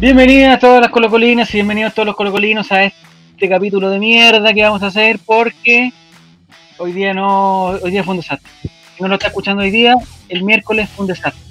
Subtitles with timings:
[0.00, 4.54] Bienvenidas a todas las colocolinas y bienvenidos todos los colocolinos a este capítulo de mierda
[4.54, 5.92] que vamos a hacer porque
[6.78, 8.50] hoy día no, hoy día fue un desastre.
[8.62, 9.94] Si no lo está escuchando hoy día,
[10.30, 11.42] el miércoles fue un desastre.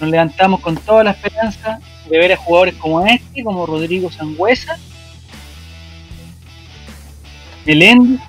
[0.00, 4.78] Nos levantamos con toda la esperanza de ver a jugadores como este, como Rodrigo Sangüesa,
[7.66, 8.20] Meléndez,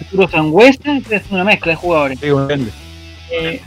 [0.00, 2.18] Arturo Sangüesa, es una mezcla de jugadores.
[3.30, 3.60] Eh,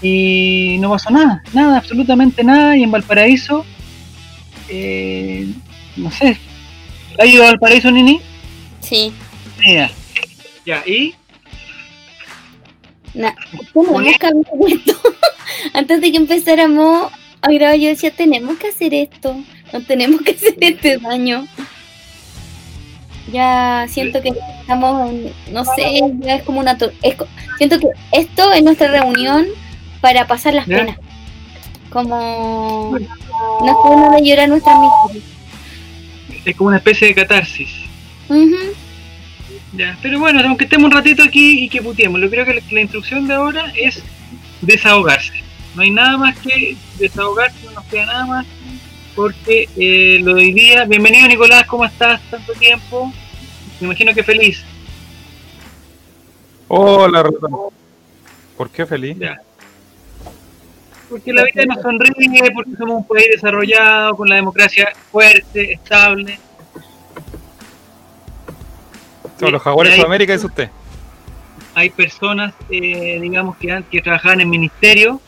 [0.00, 2.76] y no pasó nada, nada, absolutamente nada.
[2.76, 3.64] Y en Valparaíso
[4.74, 5.46] eh,
[5.96, 6.36] no sé.
[7.18, 8.20] ¿Ha ido al paraíso, Nini?
[8.80, 9.12] Sí.
[9.66, 9.90] Ya.
[10.64, 11.14] Ya, ¿y?
[13.14, 13.32] Nah.
[15.74, 17.12] Antes de que empezáramos
[17.42, 19.36] a grabar, yo decía, tenemos que hacer esto.
[19.72, 21.46] No tenemos que hacer este daño.
[23.30, 25.12] Ya siento que estamos,
[25.50, 26.76] no sé, ya es como una...
[27.02, 27.16] Es,
[27.58, 29.46] siento que esto es nuestra reunión
[30.00, 30.98] para pasar las penas.
[31.90, 32.98] Como
[33.64, 35.32] nos podemos de llorar nuestras miserias.
[36.44, 37.70] Es como una especie de catarsis.
[39.74, 42.80] Ya, pero bueno, aunque estemos un ratito aquí y que putiemos, yo creo que la,
[42.80, 44.02] instrucción de ahora es
[44.60, 45.32] desahogarse.
[45.74, 48.46] No hay nada más que desahogarse, no nos queda nada más.
[49.14, 52.20] Porque eh, lo de hoy día, bienvenido Nicolás, ¿cómo estás?
[52.30, 53.12] Tanto tiempo.
[53.80, 54.64] Me imagino que feliz.
[56.68, 57.30] Hola,
[58.56, 59.18] ¿por qué feliz?
[59.18, 59.38] Ya.
[61.10, 66.38] Porque la vida nos sonríe, porque somos un país desarrollado, con la democracia fuerte, estable.
[69.38, 70.70] Son los jaguares de América, es usted.
[71.74, 75.20] Hay personas, eh, digamos, que, que trabajaban en ministerio,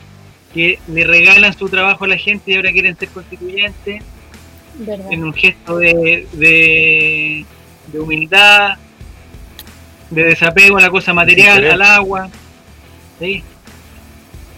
[0.55, 4.01] que le regalan su trabajo a la gente y ahora quieren ser constituyentes.
[5.11, 7.45] En un gesto de, de,
[7.87, 8.77] de humildad,
[10.09, 12.29] de desapego a la cosa material, al agua.
[13.19, 13.43] ¿sí?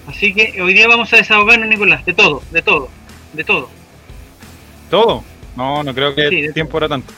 [0.07, 2.89] Así que hoy día vamos a desahogarnos, Nicolás, de todo, de todo,
[3.33, 3.69] de todo.
[4.91, 5.23] ¿Todo?
[5.55, 7.11] No, no creo que el tiempo era tanto.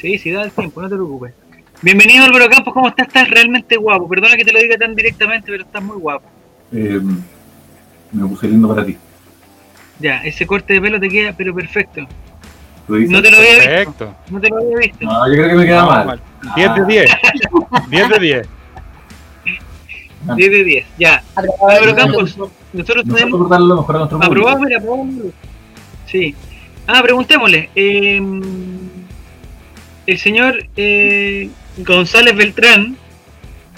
[0.00, 1.34] Sí, sí, da el tiempo, no te preocupes.
[1.82, 3.08] Bienvenido Álvaro Campos, ¿cómo estás?
[3.08, 4.08] Estás realmente guapo.
[4.08, 6.28] Perdona que te lo diga tan directamente, pero estás muy guapo.
[6.72, 7.00] Eh,
[8.12, 8.96] me puse lindo para ti.
[9.98, 12.06] Ya, ese corte de pelo te queda, pero perfecto.
[12.88, 14.06] No te lo había perfecto.
[14.06, 14.16] visto.
[14.30, 15.04] No te lo había visto.
[15.04, 16.22] No, yo creo que me queda mal.
[16.56, 17.10] 10 de 10.
[17.90, 18.48] 10 de 10.
[20.36, 21.22] 10 de 10, ya.
[21.34, 22.38] Álvaro Campos,
[22.72, 23.50] nosotros tenemos.
[24.20, 25.06] Aprobado, mira, aprobado.
[26.06, 26.34] Sí.
[26.86, 27.70] Ah, preguntémosle.
[27.74, 28.20] Eh,
[30.06, 32.96] el señor eh, González Beltrán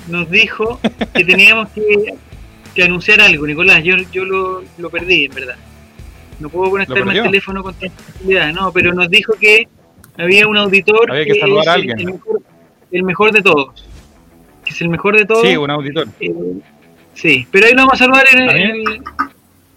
[0.06, 0.78] nos dijo
[1.12, 2.14] que teníamos que,
[2.74, 3.82] que anunciar algo, Nicolás.
[3.82, 5.56] Yo, yo lo, lo perdí, en verdad.
[6.38, 9.68] No puedo conectarme al teléfono con tanta facilidad, no, pero nos dijo que
[10.16, 11.98] había un auditor había que, a alguien.
[11.98, 12.42] El, mejor,
[12.90, 13.90] el mejor de todos
[14.64, 15.42] que es el mejor de todos.
[15.42, 16.08] Sí, un auditor.
[16.20, 16.32] Eh,
[17.14, 18.50] sí, pero ahí lo vamos a saludar en el,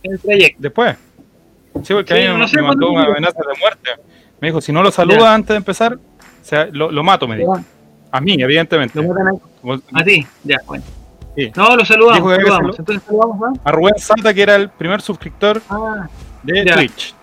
[0.03, 0.61] en el, trayecto.
[0.61, 0.95] Después.
[1.83, 3.89] Sí, porque sí, a mí no me, mandó una amenaza de muerte.
[4.39, 5.33] Me dijo, si no lo saluda ya.
[5.33, 7.59] antes de empezar, o sea, lo, lo, mato, me dijo.
[8.11, 9.01] A mí, evidentemente.
[9.01, 10.25] ¿Lo matan a, a ti?
[10.43, 10.83] Ya, bueno.
[11.35, 11.51] Sí.
[11.55, 12.35] No, lo saludamos.
[12.35, 12.79] Saludamos.
[12.79, 13.69] Entonces saludamos a...
[13.69, 16.07] a Rubén Santa, que era el primer suscriptor ah,
[16.43, 16.75] de ya.
[16.75, 17.15] Twitch.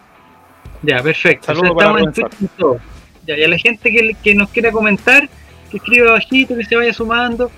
[0.82, 1.46] Ya, perfecto.
[1.46, 2.36] Saludos para Rubén Santa.
[3.26, 5.28] Ya, y a la gente que, que nos quiera comentar,
[5.70, 7.50] que escriba bajito, que se vaya sumando.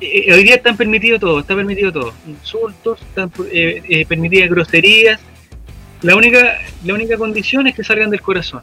[0.00, 2.12] Eh, hoy día están permitido todo, está permitido todo.
[2.26, 5.20] Insultos, están eh, eh, permitidas groserías.
[6.02, 8.62] La única, la única condición es que salgan del corazón,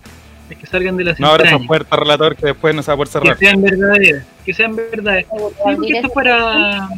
[0.49, 2.93] es que salgan de las No abra esa puerta, relator, que después no se va
[2.93, 3.37] a poder cerrar.
[3.37, 5.25] Que sean verdaderas, que sean verdaderas.
[5.29, 6.89] Sí, porque esto es para,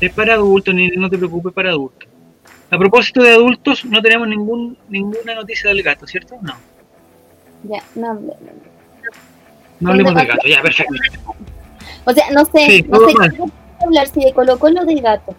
[0.00, 2.08] es para adultos, ni, no te preocupes, para adultos.
[2.70, 6.36] A propósito de adultos, no tenemos ningún, ninguna noticia del gato, ¿cierto?
[6.40, 6.54] No.
[7.64, 8.34] Ya, no, no,
[9.80, 10.94] no hablemos del gato, ya, perfecto.
[12.04, 15.00] O sea, no sé, sí, no sé qué hablar, si de Colo Colo o del
[15.00, 15.34] gato.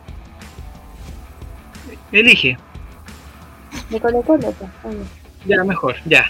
[2.11, 2.57] Elige.
[3.89, 4.95] De Colo Colo, pues.
[5.45, 6.25] Ya, mejor, ya.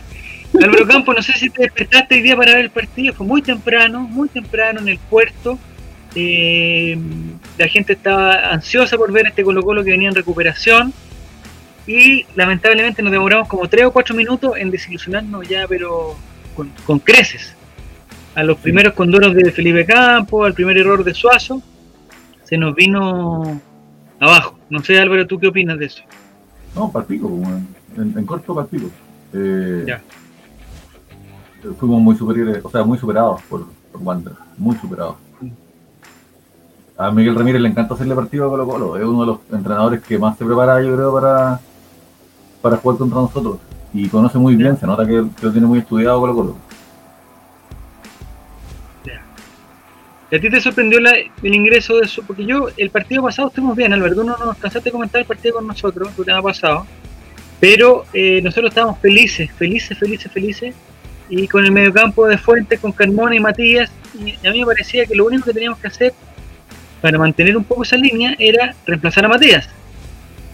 [0.61, 3.41] Álvaro Campo, no sé si te despertaste hoy día para ver el partido, fue muy
[3.41, 5.57] temprano, muy temprano en el puerto.
[6.15, 6.97] Eh,
[7.57, 10.93] la gente estaba ansiosa por ver este Colo Colo que venía en recuperación
[11.87, 16.15] y lamentablemente nos demoramos como 3 o 4 minutos en desilusionarnos ya, pero
[16.55, 17.55] con, con creces
[18.35, 21.61] a los primeros condoros de Felipe Campos, al primer error de Suazo,
[22.43, 23.59] se nos vino
[24.19, 24.59] abajo.
[24.69, 26.03] No sé, Álvaro, ¿tú qué opinas de eso?
[26.75, 27.29] No, partido,
[27.97, 28.89] en, en corto partido.
[29.33, 30.01] Eh, ya.
[31.79, 35.15] Fuimos muy superiores, o sea, muy superados por, por Wander, muy superados.
[36.97, 40.01] A Miguel Ramírez le encanta hacerle partido a Colo Colo, es uno de los entrenadores
[40.01, 41.59] que más se prepara, yo creo, para,
[42.61, 43.57] para jugar contra nosotros.
[43.93, 46.55] Y conoce muy bien, se nota que, que lo tiene muy estudiado Colo Colo.
[50.33, 52.23] ¿A ti te sorprendió el ingreso de eso?
[52.25, 55.55] Porque yo, el partido pasado estuvimos bien, Alberto, no nos cansaste de comentar el partido
[55.55, 56.87] con nosotros, el programa pasado,
[57.59, 60.75] pero eh, nosotros estábamos felices, felices, felices, felices,
[61.29, 65.05] y con el mediocampo de Fuentes, con Carmona y Matías, y a mí me parecía
[65.05, 66.13] que lo único que teníamos que hacer
[67.01, 69.67] para mantener un poco esa línea era reemplazar a Matías,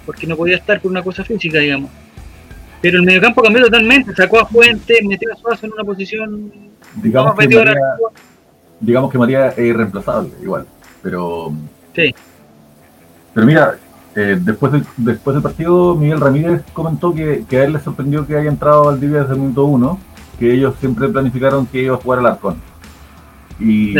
[0.05, 1.91] porque no podía estar por una cosa física, digamos.
[2.81, 6.51] Pero el mediocampo cambió totalmente, sacó a Fuentes, metió a Suazo en una posición...
[6.95, 7.47] Digamos que
[8.79, 10.65] digamos que María es irreemplazable, igual.
[11.01, 11.53] Pero.
[11.95, 12.13] Sí.
[13.33, 13.77] Pero mira,
[14.15, 18.35] eh, después, del, después del partido, Miguel Ramírez comentó que, a él le sorprendió que
[18.35, 19.99] haya entrado al día desde el minuto uno,
[20.39, 22.55] que ellos siempre planificaron que iba a jugar al Arcón.
[23.59, 23.95] Y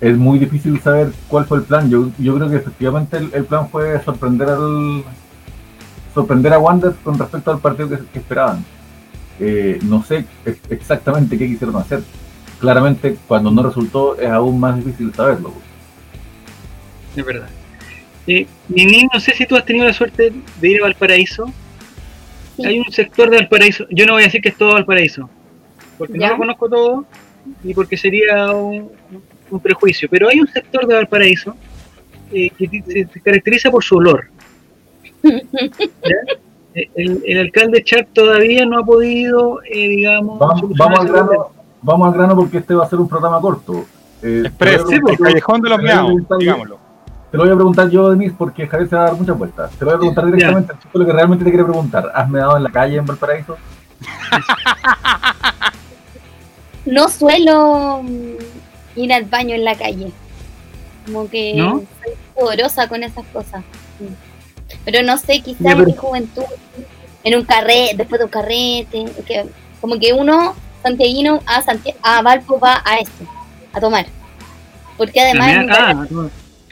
[0.00, 1.90] es muy difícil saber cuál fue el plan.
[1.90, 5.04] Yo, yo creo que efectivamente el, plan fue sorprender al
[6.14, 8.64] sorprender a Wander con respecto al partido que, esperaban.
[9.38, 10.24] Eh, no sé
[10.70, 12.02] exactamente qué quisieron hacer
[12.58, 15.52] claramente cuando no resultó es aún más difícil saberlo.
[17.14, 17.48] Es verdad.
[18.26, 21.52] Eh, Nini, no sé si tú has tenido la suerte de ir a Valparaíso.
[22.64, 25.28] Hay un sector de Valparaíso, yo no voy a decir que es todo Valparaíso,
[25.98, 27.04] porque no lo conozco todo
[27.62, 28.90] y porque sería un,
[29.62, 31.54] prejuicio, pero hay un sector de Valparaíso
[32.32, 34.26] eh, que se, caracteriza por su olor.
[36.94, 41.48] El, alcalde Char todavía no ha podido, eh, digamos, vamos, al grano,
[41.80, 43.86] vamos al grano porque este va a ser un programa corto.
[44.22, 46.85] Eh, el callejón de los miados, digámoslo.
[47.30, 49.70] Te lo voy a preguntar yo, Denis, porque Javier se va a dar muchas vueltas.
[49.72, 52.12] Te lo voy a preguntar directamente a lo que realmente te quiere preguntar.
[52.14, 53.56] ¿Has medado en la calle en Valparaíso?
[56.86, 60.12] no suelo mm, ir al baño en la calle.
[61.04, 63.64] Como que soy poderosa con esas cosas.
[64.84, 66.44] Pero no sé, quizás en mi juventud,
[67.24, 69.46] en un carrete, después de un carrete, que,
[69.80, 73.24] como que uno santiaguino a, Santiago, a Valpo va a esto,
[73.72, 74.06] a tomar.
[74.96, 76.08] Porque además...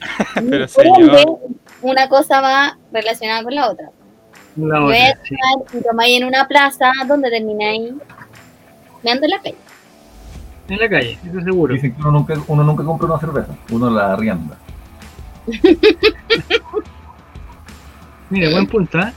[0.35, 1.41] Pero
[1.83, 3.91] una cosa va relacionada con la otra.
[4.57, 5.37] La otra sí.
[5.83, 7.93] tomáis en una plaza donde termináis
[9.03, 9.57] meando en la calle.
[10.69, 11.75] En la calle, eso seguro.
[11.75, 14.57] Dicen que uno nunca, uno nunca compra una cerveza, uno la arrienda.
[18.31, 19.13] Mira, buen punto, ¿eh?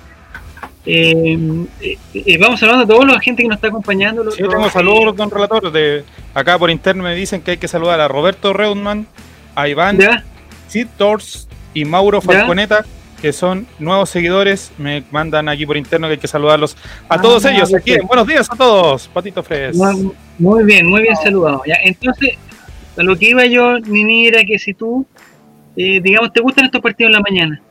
[0.90, 1.38] Eh,
[1.82, 4.32] eh, eh, vamos hablando a toda la gente que nos está acompañando.
[4.32, 5.70] Sí, tengo saludos, don relator.
[5.72, 9.06] De, acá por interno me dicen que hay que saludar a Roberto Reutman,
[9.54, 9.98] a Iván
[10.68, 12.86] Sid Tors y Mauro Falconeta,
[13.22, 14.72] que son nuevos seguidores.
[14.78, 16.76] Me mandan aquí por interno que hay que saludarlos
[17.10, 17.74] a ah, todos ellos.
[17.74, 17.98] Aquí.
[18.06, 19.78] Buenos días a todos, Patito Fres.
[20.38, 21.62] Muy bien, muy bien saludado.
[21.66, 21.78] ¿ya?
[21.84, 22.38] Entonces,
[22.98, 25.06] a lo que iba yo, Nini, era que si tú,
[25.76, 27.62] digamos, te gustan estos partidos en la mañana.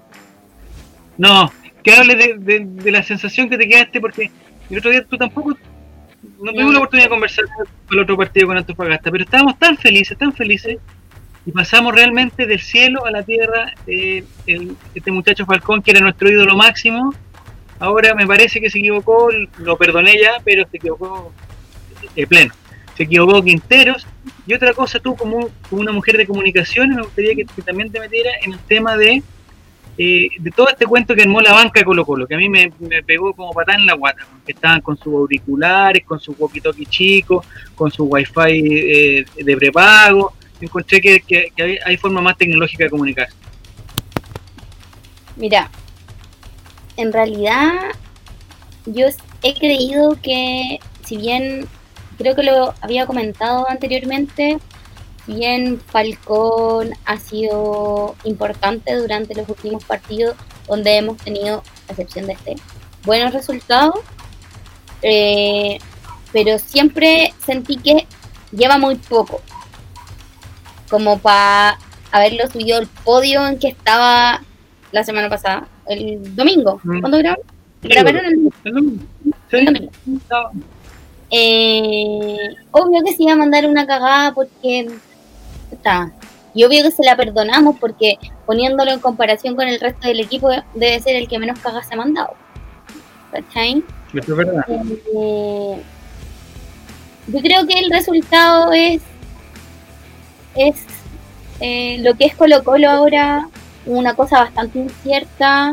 [1.18, 1.50] No,
[1.82, 4.30] que hable de, la sensación que te quedaste, porque
[4.70, 5.56] el otro día tú tampoco
[6.40, 7.44] no tuvimos la oportunidad de conversar
[7.86, 10.78] con el otro partido con Antofagasta, pero estábamos tan felices, tan felices,
[11.46, 13.72] y pasamos realmente del cielo a la tierra.
[13.86, 14.24] Eh,
[14.94, 17.14] este muchacho Falcón, que era nuestro ídolo máximo,
[17.78, 19.28] ahora me parece que se equivocó,
[19.58, 21.32] lo perdoné ya, pero se equivocó
[22.16, 22.52] eh, pleno.
[22.96, 24.06] Se equivocó Quinteros.
[24.46, 28.34] Y otra cosa, tú como, una mujer de comunicaciones, me gustaría que también te metieras
[28.42, 29.22] en el tema de
[29.98, 32.50] eh, de todo este cuento que armó la banca de Colo Colo, que a mí
[32.50, 32.70] me,
[33.06, 37.42] pegó como patán en la guata, que estaban con sus auriculares, con su walkie-talkie chico,
[37.74, 41.22] con su wifi eh, de prepago, encontré que,
[41.58, 43.28] hay, hay, forma más tecnológica de comunicar.
[45.36, 45.70] Mira,
[46.96, 47.72] en realidad
[48.86, 49.06] yo
[49.42, 51.68] he creído que, si bien
[52.16, 54.58] creo que lo había comentado anteriormente,
[55.26, 62.32] bien Falcón ha sido importante durante los últimos partidos donde hemos tenido, a excepción de
[62.34, 62.56] este,
[63.04, 64.00] buenos resultados,
[65.02, 65.78] eh,
[66.32, 68.06] pero siempre sentí que
[68.52, 69.40] lleva muy poco,
[70.88, 71.78] como para
[72.12, 74.42] haberlo subido al podio en que estaba
[74.92, 76.80] la semana pasada, el domingo.
[76.82, 77.00] Mm.
[77.00, 77.44] ¿Cuándo grabaron?
[77.82, 79.02] el, domingo.
[81.30, 82.36] Eh,
[82.70, 84.88] obvio que se iba a mandar una cagada porque
[86.54, 88.16] y obvio que se la perdonamos porque
[88.46, 91.94] poniéndolo en comparación con el resto del equipo debe ser el que menos cagas se
[91.94, 92.34] ha mandado.
[93.30, 93.82] ¿Cachai?
[94.14, 94.64] Eso es verdad.
[94.68, 95.82] Eh,
[97.26, 99.02] yo creo que el resultado es
[100.56, 100.76] es
[101.60, 103.48] eh, lo que es Colo Colo ahora
[103.86, 105.72] una cosa bastante incierta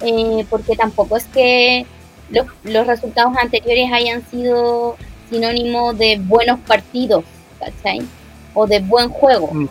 [0.00, 1.86] eh, porque tampoco es que
[2.30, 4.96] los, los resultados anteriores hayan sido
[5.30, 7.24] sinónimo de buenos partidos,
[7.58, 8.02] ¿cachai?
[8.54, 9.50] o de buen juego.
[9.52, 9.68] Mm.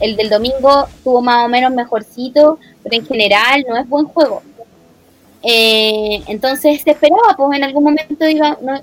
[0.00, 4.42] El, del domingo tuvo más o menos mejorcito, pero en general no es buen juego.
[5.42, 8.80] Eh, entonces se esperaba, pues en algún momento iba, no,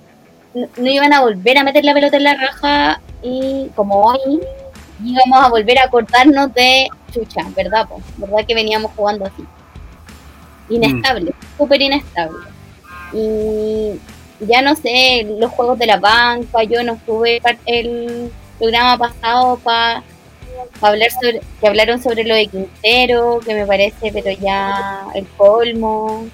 [0.85, 4.41] iban a volver a meter la pelota en la raja y como hoy,
[5.03, 7.87] íbamos a volver a cortarnos de chucha, ¿verdad?
[7.87, 8.01] Po?
[8.17, 9.43] ¿Verdad que veníamos jugando así?
[10.69, 11.57] Inestable, mm.
[11.57, 12.37] súper inestable.
[13.13, 13.99] Y
[14.39, 20.03] ya no sé, los juegos de la banca, yo no estuve el programa pasado para
[20.81, 26.27] hablar sobre, que hablaron sobre lo de Quintero, que me parece, pero ya el colmo.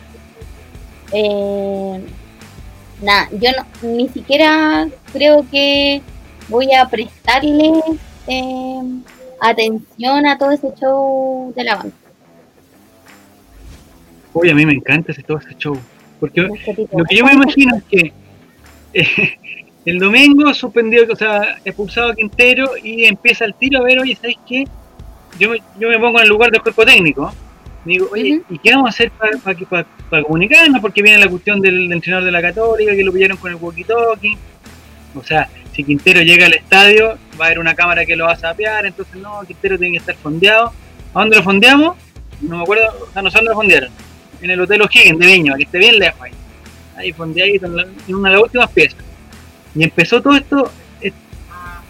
[1.12, 2.02] Eh,
[3.02, 6.02] nada, yo no, ni siquiera creo que
[6.50, 7.72] voy a prestarle
[8.28, 8.82] eh,
[9.42, 11.96] atención a todo ese show de la banca.
[14.34, 15.78] Uy, a mí me encanta ese, todo ese show.
[16.20, 18.14] Porque lo que yo me imagino es que
[18.94, 19.38] eh,
[19.86, 24.16] el domingo suspendió, o sea, expulsado a Quintero y empieza el tiro a ver, oye,
[24.16, 24.66] ¿sabes qué?
[25.40, 27.32] Yo me, yo me pongo en el lugar del cuerpo técnico.
[27.86, 29.12] Digo, oye, ¿y qué vamos a hacer
[30.10, 30.82] para comunicarnos?
[30.82, 34.36] Porque viene la cuestión del, entrenador de la Católica, que lo pillaron con el walkie-talkie.
[35.14, 38.32] O sea, si Quintero llega al estadio, va a haber una cámara que lo va
[38.32, 40.72] a sapear, entonces no, Quintero tiene que estar fondeado.
[41.14, 41.98] ¿A dónde lo fondeamos?
[42.42, 43.90] No me acuerdo, a nosotros lo fondearon.
[44.42, 46.32] En el Hotel O'Higgins de Viña, que esté bien lejos ahí.
[46.96, 49.00] Ahí fondeadito en, una de las últimas piezas.
[49.76, 50.72] Y empezó todo esto,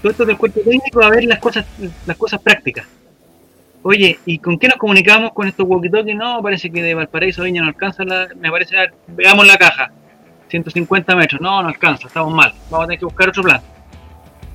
[0.01, 1.65] todo esto del cuerpo técnico a ver las cosas,
[2.07, 2.87] las cosas prácticas.
[3.83, 6.15] Oye, ¿y con qué nos comunicamos con estos walkie-talkie?
[6.15, 8.75] No, parece que de Valparaíso Viña no alcanza la, me parece,
[9.09, 9.91] veamos la caja,
[10.47, 13.61] 150 metros, no, no alcanza, estamos mal, vamos a tener que buscar otro plan.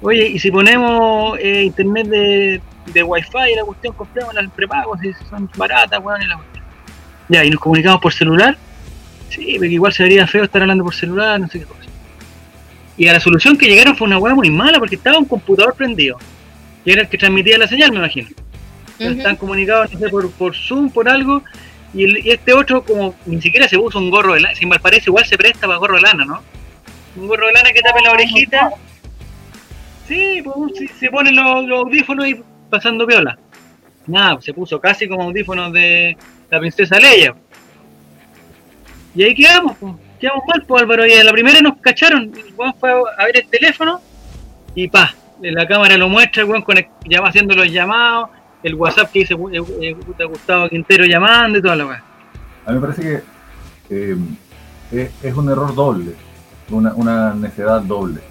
[0.02, 4.98] Oye, ¿y si ponemos eh, internet de, de wifi y la cuestión, compramos las prepagos,
[5.00, 6.64] si son baratas, bueno, y la cuestión.
[7.28, 8.56] Ya, ¿y nos comunicamos por celular?
[9.28, 11.80] Sí, porque igual se vería feo estar hablando por celular, no sé qué cosa.
[12.96, 15.74] Y a la solución que llegaron fue una hueá muy mala porque estaba un computador
[15.74, 16.18] prendido.
[16.84, 18.28] Y era el que transmitía la señal, me imagino.
[18.98, 21.42] Están comunicados, no sé, por, por Zoom, por algo.
[21.94, 25.08] Y, este otro, como ni siquiera se usa un gorro de lana, si mal parece,
[25.08, 26.42] igual se presta para gorro de lana, ¿no?
[27.16, 28.70] Un gorro de lana que tape la orejita.
[30.10, 33.38] Sí, pues se ponen los, audífonos y pasando viola.
[34.08, 36.16] Nada, se puso casi como audífonos de
[36.50, 37.32] la princesa Leia.
[39.14, 41.06] Y ahí quedamos, pues quedamos mal, pues Álvaro.
[41.06, 42.32] Y en la primera nos cacharon.
[42.34, 44.00] El weón fue a ver el teléfono
[44.74, 46.76] y pa, la cámara lo muestra, el weón con
[47.08, 48.30] ya va haciendo los llamados,
[48.64, 52.04] el WhatsApp que dice eh, eh, Gustavo Quintero llamando y toda la weá.
[52.66, 53.22] A mí me parece
[53.88, 54.16] que
[54.90, 56.14] eh, es, un error doble,
[56.68, 58.29] una necedad doble.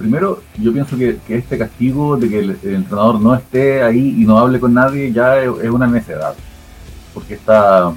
[0.00, 4.38] Primero, yo pienso que, este castigo de que el, entrenador no esté ahí y no
[4.38, 6.34] hable con nadie ya es, una necedad.
[7.12, 7.92] Porque esta,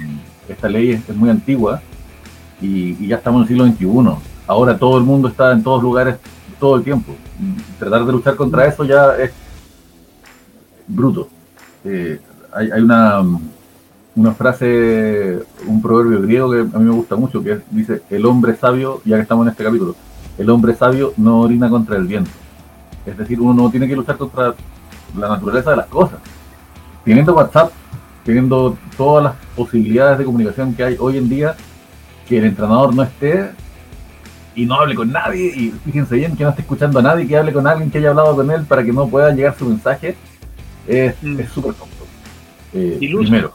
[0.46, 1.80] esta ley es muy antigua
[2.60, 4.20] y, ya estamos en el siglo XXI.
[4.46, 6.16] Ahora todo el mundo está en todos lugares
[6.60, 7.14] todo el tiempo.
[7.78, 9.32] Tratar de luchar contra eso ya es
[10.86, 11.30] bruto.
[11.86, 12.20] Eh,
[12.52, 13.22] hay, una,
[14.14, 18.54] una frase, un proverbio griego que a mí me gusta mucho, que dice, el hombre
[18.56, 19.96] sabio, ya que estamos en este capítulo,
[20.38, 22.30] el hombre sabio no orina contra el viento.
[23.06, 24.54] Es decir, uno no tiene que luchar contra
[25.16, 26.18] la naturaleza de las cosas.
[27.04, 27.70] Teniendo WhatsApp,
[28.24, 31.54] teniendo todas las posibilidades de comunicación que hay hoy en día,
[32.28, 33.50] que el entrenador no esté
[34.54, 37.36] y no hable con nadie, y fíjense bien que no esté escuchando a nadie, que
[37.36, 40.16] hable con alguien que haya hablado con él para que no pueda llegar su mensaje,
[40.86, 41.40] es mm.
[41.52, 41.94] súper tonto.
[42.72, 43.52] Eh, primero.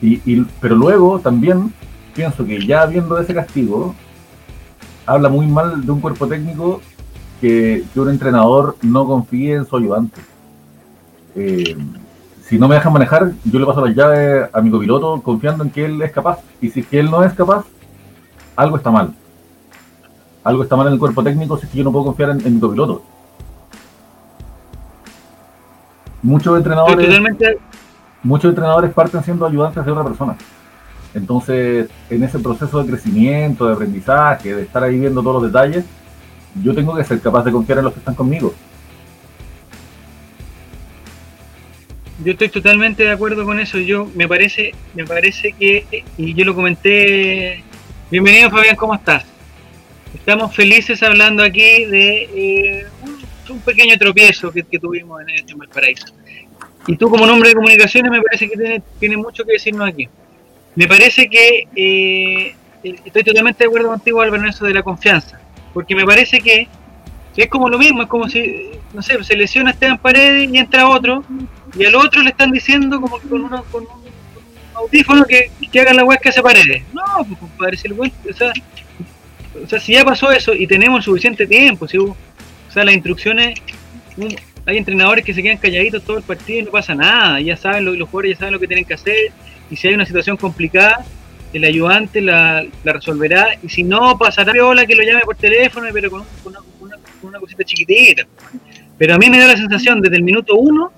[0.00, 1.72] Y, pero luego también
[2.14, 3.94] pienso que ya viendo ese castigo,
[5.06, 6.80] habla muy mal de un cuerpo técnico
[7.40, 10.20] que, un entrenador no confíe en su ayudante.
[11.36, 11.76] Eh,
[12.42, 15.70] si no me dejan manejar, yo le paso las llaves a mi copiloto confiando en
[15.70, 16.38] que él es capaz.
[16.60, 17.64] Y si es que él no es capaz,
[18.56, 19.14] algo está mal.
[20.42, 22.54] Algo está mal en el cuerpo técnico si es que yo no puedo confiar en,
[22.54, 23.02] mi copiloto.
[26.22, 27.20] Muchos entrenadores,
[28.22, 30.36] muchos entrenadores parten siendo ayudantes de otra persona.
[31.14, 35.84] Entonces, en ese proceso de crecimiento, de aprendizaje, de estar ahí viendo todos los detalles,
[36.62, 38.54] yo tengo que ser capaz de confiar en los que están conmigo.
[42.24, 43.78] Yo estoy totalmente de acuerdo con eso.
[43.78, 47.64] Yo me parece, me parece que, y yo lo comenté
[48.10, 49.24] Bienvenido Fabián, ¿cómo estás?
[50.14, 52.86] Estamos felices hablando aquí de eh,
[53.48, 56.06] un, pequeño tropiezo que, tuvimos en este Valparaíso.
[56.86, 60.06] Y tú como nombre de comunicaciones me parece que tiene, mucho que decirnos aquí.
[60.76, 65.38] Me parece que eh, estoy totalmente de acuerdo contigo, Álvaro, en eso de la confianza.
[65.72, 66.68] Porque me parece que
[67.36, 70.88] es como lo mismo, es como si, no sé, se lesiona Esteban Paredes y entra
[70.88, 71.24] otro,
[71.76, 73.88] y al otro le están diciendo como que con, uno, con un
[74.74, 76.82] audífono que, que hagan la web que hace paredes.
[76.92, 78.52] No, pues compadre, si el o sea,
[79.62, 82.16] o sea, si ya pasó eso y tenemos suficiente tiempo, si o
[82.72, 83.60] sea, las instrucciones,
[84.66, 87.84] hay entrenadores que se quedan calladitos todo el partido y no pasa nada, ya saben,
[87.84, 89.32] los, los jugadores ya saben lo que tienen que hacer,
[89.70, 91.04] y si hay una situación complicada,
[91.52, 96.10] el ayudante la, resolverá, y si no, pasará viola que lo llame por teléfono, pero
[96.10, 98.24] con, una, con una, cosita chiquitita.
[98.98, 100.92] Pero a mí me da la sensación desde el minuto uno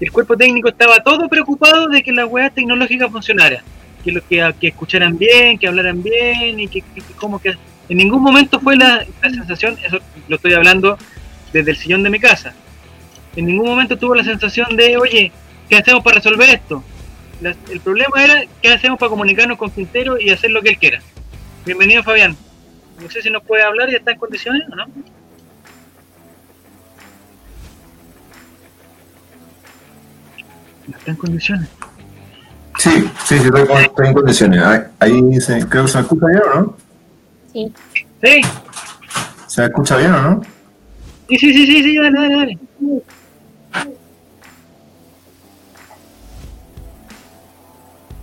[0.00, 3.62] el cuerpo técnico estaba todo preocupado de que la weá tecnológica funcionara,
[4.04, 6.82] que, lo, que, que escucharan bien, que hablaran bien y que,
[7.16, 7.54] como que
[7.88, 9.98] en ningún momento fue la, sensación, eso
[10.28, 10.98] lo estoy hablando
[11.52, 12.52] desde el sillón de mi casa,
[13.36, 15.32] en ningún momento tuvo la sensación de, oye,
[15.68, 16.84] ¿qué hacemos para resolver esto?
[17.42, 21.00] El problema era, ¿qué hacemos para comunicarnos con Quintero y hacer lo que él quiera?
[21.64, 22.36] Bienvenido Fabián.
[23.00, 24.86] No sé si nos puede hablar, ¿ya está en condiciones o no?
[30.88, 31.68] está en condiciones.
[32.78, 32.90] Sí,
[33.24, 34.62] sí, sí, estoy, en condiciones.
[34.98, 36.76] Ahí, se, creo que se me escucha bien, ¿o no?
[37.52, 37.72] Sí.
[38.22, 38.40] Sí.
[39.46, 40.42] ¿Se me escucha bien o no?
[41.28, 42.58] Sí, sí, sí, sí, sí, dale, dale, dale.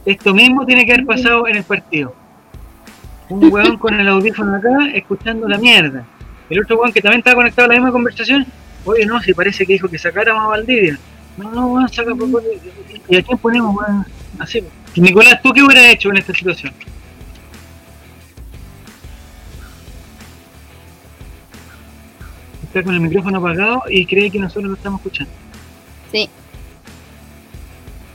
[0.06, 2.14] Esto mismo tiene que haber pasado en el partido.
[3.30, 6.06] Un weón con el audífono acá escuchando la mierda.
[6.50, 8.46] El otro weón que también estaba conectado a la misma conversación.
[8.86, 11.00] Oye, no, si parece que dijo que sacáramos a Valdivia.
[11.38, 12.28] No, no, weón, saca por
[13.08, 14.06] ¿Y a quién ponemos, weón?
[14.40, 14.64] Así.
[14.96, 16.74] Nicolás, ¿tú qué hubieras hecho en esta situación?
[22.64, 25.32] Está con el micrófono apagado y cree que nosotros lo estamos escuchando.
[26.12, 26.30] Sí.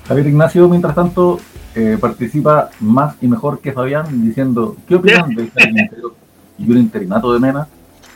[0.06, 1.40] Javier Ignacio, mientras tanto,
[1.78, 5.90] eh, participa más y mejor que Fabián diciendo, ¿qué opinan de este
[6.58, 7.68] y un interinato de Mena?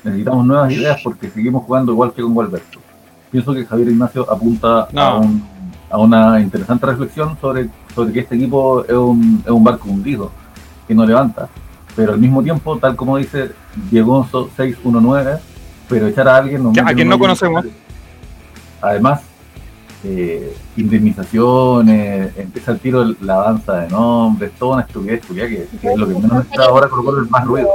[0.05, 2.83] Necesitamos nuevas ideas porque seguimos jugando igual que con Gualberto
[3.33, 8.93] pienso que Javier Ignacio apunta a, una interesante reflexión sobre, sobre que este equipo es
[8.93, 10.31] un, es un barco hundido,
[10.87, 11.49] que no levanta.
[11.97, 13.51] Pero al mismo tiempo, tal como dice
[13.91, 14.27] Diego
[14.57, 15.39] 619,
[15.89, 16.63] pero echar a alguien...
[16.63, 17.65] No a quien no conocemos.
[18.81, 19.23] Además,
[20.05, 25.97] eh, indemnizaciones, empieza el tiro la danza de nombres, toda una estupidez, que, que es
[25.97, 27.69] lo que menos necesitamos ahora, con el más ruido.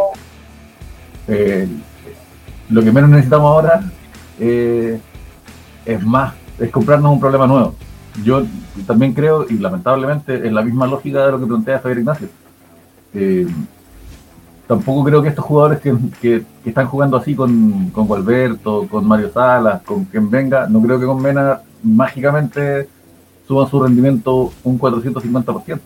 [2.69, 3.84] Lo que menos necesitamos ahora
[5.88, 7.75] es más, es comprarnos un problema nuevo.
[8.24, 8.43] Yo
[8.86, 12.27] también creo, y lamentablemente, en la misma lógica de lo que plantea Javier Ignacio.
[13.13, 13.48] Eh,
[14.68, 19.81] tampoco creo que estos jugadores que, están jugando así con, con Gualberto, con Mario Salas,
[19.83, 21.61] con quien venga, no creo que con Mena
[21.95, 22.87] mágicamente
[23.47, 25.79] suban su rendimiento un 450%,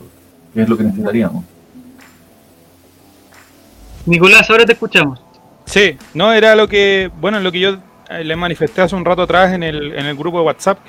[0.54, 1.44] que es lo que necesitaríamos.
[4.06, 5.22] Nicolás, ahora te escuchamos.
[5.66, 7.78] Sí, no, era lo que, bueno, lo que yo
[8.10, 10.80] eh, le manifesté hace un rato atrás en el, en el grupo de WhatsApp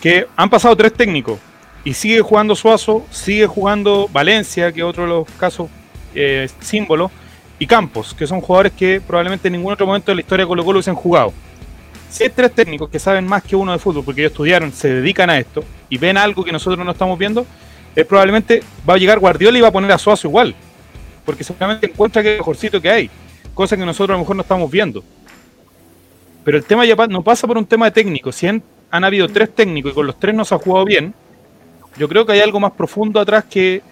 [0.00, 1.38] que han pasado tres técnicos
[1.84, 5.68] y sigue jugando Suazo, sigue jugando Valencia, que es otro de los casos
[6.14, 7.10] eh, símbolos,
[7.58, 10.48] y Campos, que son jugadores que probablemente en ningún otro momento de la historia de
[10.48, 11.32] Colo Colo hubiesen jugado.
[12.12, 14.86] Si hay tres técnicos que saben más que uno de fútbol, porque ellos estudiaron, se
[14.86, 17.46] dedican a esto y ven algo que nosotros no estamos viendo,
[17.96, 20.54] es probablemente va a llegar Guardiola y va a poner a Suazo igual,
[21.24, 23.10] porque seguramente encuentra que es mejorcito que hay,
[23.54, 25.02] cosa que nosotros a lo mejor no estamos viendo.
[26.44, 28.30] Pero el tema ya no pasa por un tema de técnico.
[28.30, 31.14] Si han, habido tres técnicos y con los tres no se ha jugado bien,
[31.96, 33.82] yo creo que hay algo más profundo atrás que,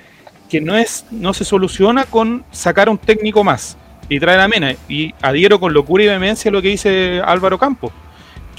[0.61, 3.78] no, es, no se soluciona con sacar a un técnico más
[4.11, 4.74] y traer a Mena.
[4.90, 7.92] Y adhiero con locura y vehemencia lo que dice Álvaro Campos,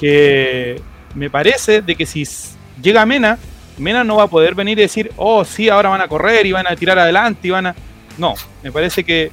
[0.02, 0.82] que
[1.16, 2.28] me parece de que si
[2.82, 3.38] llega Mena,
[3.78, 6.52] Mena no va a poder venir y decir, oh, sí, ahora van a correr y
[6.52, 7.76] van a tirar adelante y van a...
[8.18, 9.32] No, me parece que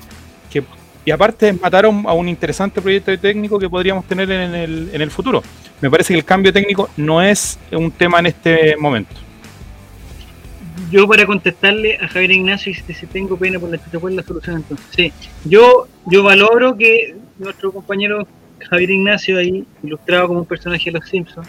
[1.08, 5.10] y aparte mataron a un interesante proyecto técnico que podríamos tener en el, en el
[5.10, 5.42] futuro.
[5.80, 9.14] Me parece que el cambio técnico no es un tema en este momento.
[10.90, 14.56] Yo para contestarle a Javier Ignacio, si tengo pena por la chucha, ¿cuál la solución
[14.56, 14.86] entonces?
[14.94, 15.10] Sí,
[15.46, 18.28] yo, yo valoro que nuestro compañero
[18.68, 21.48] Javier Ignacio, ahí ilustrado como un personaje de Los Simpsons,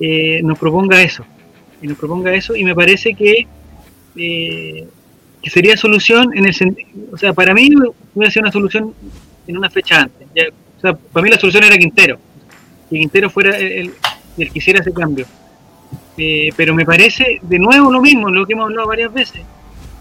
[0.00, 1.24] eh, nos proponga eso.
[1.82, 3.46] Y nos proponga eso, y me parece que
[4.16, 4.88] eh,
[5.42, 6.76] que sería solución en el
[7.12, 7.70] o sea, para mí
[8.14, 8.94] hubiera sido una solución
[9.46, 10.26] en una fecha antes.
[10.78, 12.18] o sea, para mí la solución era Quintero,
[12.90, 13.92] que Quintero fuera el,
[14.38, 15.26] el que hiciera ese cambio.
[16.18, 19.42] Eh, pero me parece de nuevo lo mismo, lo que hemos hablado varias veces.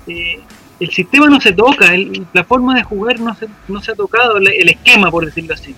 [0.08, 1.94] El sistema no se toca,
[2.34, 5.74] la forma de jugar no se, no se ha tocado, el, esquema, por decirlo así.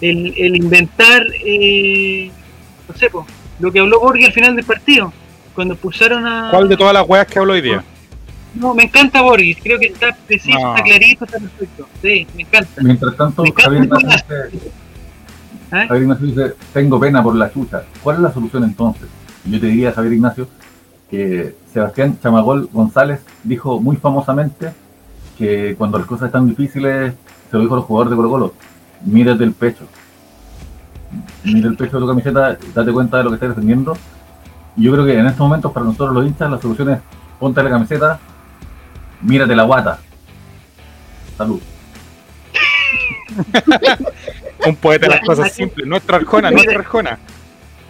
[0.00, 2.30] El, el inventar, eh,
[2.88, 3.10] no sé,
[3.58, 5.12] lo que habló Borghi al final del partido,
[5.54, 6.50] cuando pulsaron a...
[6.50, 7.84] ¿Cuál de todas las weas que habló hoy día?
[8.54, 11.88] No, me encanta Boris, creo que está preciso, está clarito, está perfecto.
[12.02, 12.82] Sí, me encanta.
[12.82, 13.84] Mientras tanto, Javier,
[16.02, 17.84] Ignacio dice, tengo pena por la chucha.
[18.02, 19.06] ¿Cuál es la solución entonces?
[19.44, 20.48] Yo te diría, Javier Ignacio,
[21.08, 24.72] que Sebastián Chamagol González dijo muy famosamente
[25.38, 27.14] que cuando las cosas están difíciles,
[27.50, 28.54] se lo dijo a los jugadores de Colo Colo,
[29.04, 29.86] mírate el pecho.
[31.44, 33.96] Mira el pecho de tu camiseta, date cuenta de lo que estás defendiendo.
[34.76, 37.00] Y yo creo que en estos momentos, para nosotros los hinchas, la solución es
[37.38, 38.18] ponte la camiseta,
[39.22, 39.98] mírate la guata.
[41.36, 41.60] Salud.
[44.66, 45.86] Un poeta de las cosas simples.
[45.86, 47.18] Nuestra Arjona, nuestra Arjona.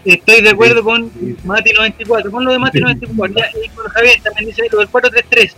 [0.04, 1.10] Estoy de acuerdo con
[1.44, 4.88] Mati 94, con lo de Mati 94, ya, y con Javier también dice lo del
[4.88, 5.52] 4-3-3.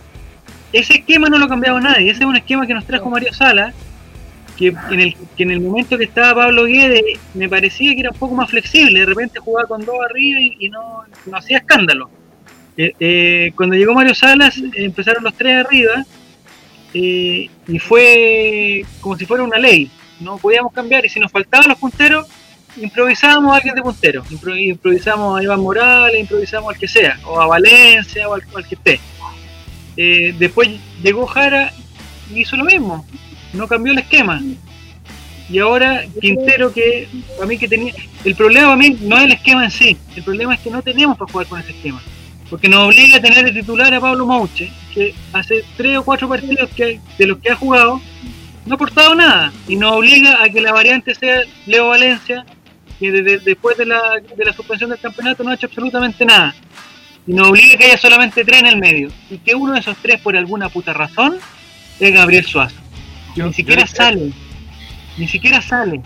[0.73, 3.31] Ese esquema no lo ha cambiado nadie, ese es un esquema que nos trajo Mario
[3.33, 3.73] Sala,
[4.57, 8.11] que en el, que en el momento que estaba Pablo Guedes me parecía que era
[8.11, 12.09] un poco más flexible, de repente jugaba con dos arriba y, no, no, hacía escándalo.
[12.77, 16.03] Eh, eh, cuando llegó Mario Salas empezaron los tres arriba
[16.93, 19.89] eh, y fue como si fuera una ley,
[20.19, 22.27] no podíamos cambiar y si nos faltaban los punteros
[22.75, 24.23] improvisábamos a alguien de puntero,
[24.57, 28.99] improvisamos a Iván Morales, improvisamos al que sea, o a Valencia, o al, que esté.
[30.39, 30.69] Después
[31.03, 31.71] llegó Jara
[32.31, 33.05] y hizo lo mismo,
[33.53, 34.41] no cambió el esquema.
[35.49, 37.07] Y ahora Quintero, que
[37.41, 37.93] a mí que tenía.
[38.23, 40.81] El problema para mí no es el esquema en sí, el problema es que no
[40.81, 42.01] tenemos para jugar con ese esquema.
[42.49, 46.29] Porque nos obliga a tener de titular a Pablo Mouche, que hace tres o cuatro
[46.29, 47.99] partidos que, de los que ha jugado
[48.65, 49.51] no ha aportado nada.
[49.67, 52.45] Y nos obliga a que la variante sea Leo Valencia,
[52.99, 56.55] que después de la, de la suspensión del campeonato no ha hecho absolutamente nada.
[57.25, 59.09] Y nos obliga a que haya solamente tres en el medio.
[59.29, 61.37] Y que uno de esos tres, por alguna puta razón,
[61.99, 62.82] es Gabriel Suazo.
[63.35, 64.31] Ni siquiera sale.
[65.17, 66.01] Ni siquiera sale.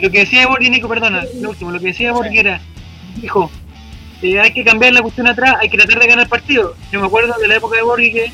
[0.00, 2.60] lo que decía Borghi, Nico, perdona, lo último, lo que decía Borghi era,
[3.16, 3.50] dijo,
[4.22, 6.74] eh, hay que cambiar la cuestión atrás, hay que tratar de ganar el partido.
[6.90, 8.32] Yo me acuerdo de la época de Borghi que,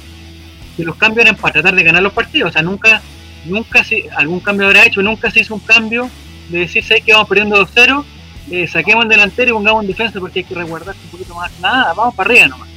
[0.76, 2.50] que los cambios eran para tratar de ganar los partidos.
[2.50, 3.02] O sea, nunca,
[3.44, 6.08] nunca se, algún cambio habrá hecho, nunca se hizo un cambio
[6.48, 8.04] de decir, ¿sabes que vamos perdiendo 2-0?
[8.50, 11.50] Eh, saquemos el delantero y pongamos en defensa porque hay que resguardarse un poquito más.
[11.60, 12.68] Nada, vamos para arriba nomás.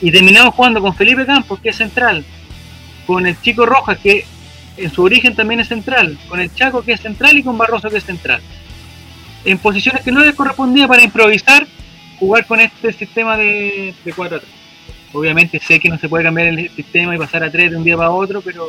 [0.00, 2.24] Y, terminamos jugando con Felipe Campos, que es central,
[3.06, 4.24] con el Chico Rojas, que
[4.76, 7.90] en su origen también es central, con el Chaco, que es central, y con Barroso,
[7.90, 8.40] que es central.
[9.44, 11.66] En posiciones que no les correspondía para improvisar,
[12.18, 14.52] jugar con este sistema de, de 4 3.
[15.14, 17.84] Obviamente sé que no se puede cambiar el sistema y pasar a 3 de un
[17.84, 18.68] día para otro, pero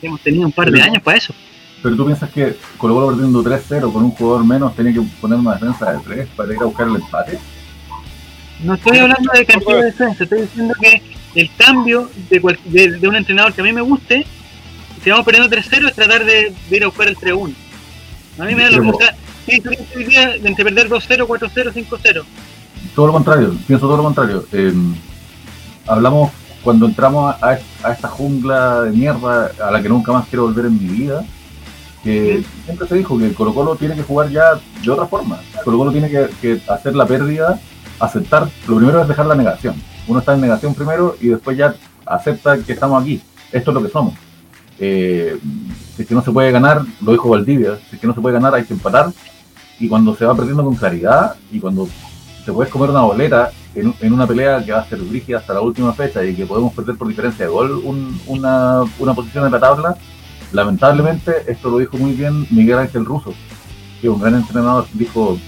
[0.00, 1.34] hemos tenido un par de años para eso.
[1.82, 5.38] Pero tú piensas que Colo Colo perdiendo 3-0 con un jugador menos tenía que poner
[5.38, 7.38] una defensa de 3 para ir a buscar el empate.
[8.62, 11.02] No estoy hablando de cantidad de defensa, estoy diciendo que
[11.34, 12.40] el cambio de,
[12.98, 14.26] de, un entrenador que a mí me guste,
[15.02, 17.54] si vamos perdiendo 3-0, es tratar de, ir a buscar el 3-1.
[18.38, 19.16] A mí me da la
[19.46, 22.22] sí, de entre perder 2-0, 4-0, 5-0.
[22.94, 24.46] Todo lo contrario, pienso todo lo contrario.
[24.52, 24.72] Eh,
[25.86, 30.44] hablamos cuando entramos a, a, esta jungla de mierda a la que nunca más quiero
[30.44, 31.24] volver en mi vida
[32.02, 35.40] que siempre se dijo que Colo Colo tiene que jugar ya de otra forma.
[35.64, 37.60] Colo Colo tiene que, hacer la pérdida,
[37.98, 39.74] aceptar, lo primero es dejar la negación.
[40.10, 41.72] Uno está en negación primero y después ya
[42.04, 43.22] acepta que estamos aquí.
[43.52, 44.14] Esto es lo que somos.
[44.80, 45.38] Eh,
[45.94, 48.20] si es que no se puede ganar, lo dijo Valdivia, si es que no se
[48.20, 49.12] puede ganar hay que empatar.
[49.78, 51.88] Y cuando se va perdiendo con claridad y cuando
[52.44, 55.60] te puedes comer una boleta en, una pelea que va a ser rígida hasta la
[55.60, 57.80] última fecha y que podemos perder por diferencia de gol
[58.26, 59.96] una, una posición en la tabla,
[60.50, 63.32] lamentablemente, esto lo dijo muy bien Miguel Ángel Russo,
[64.00, 65.38] que un gran entrenador, dijo,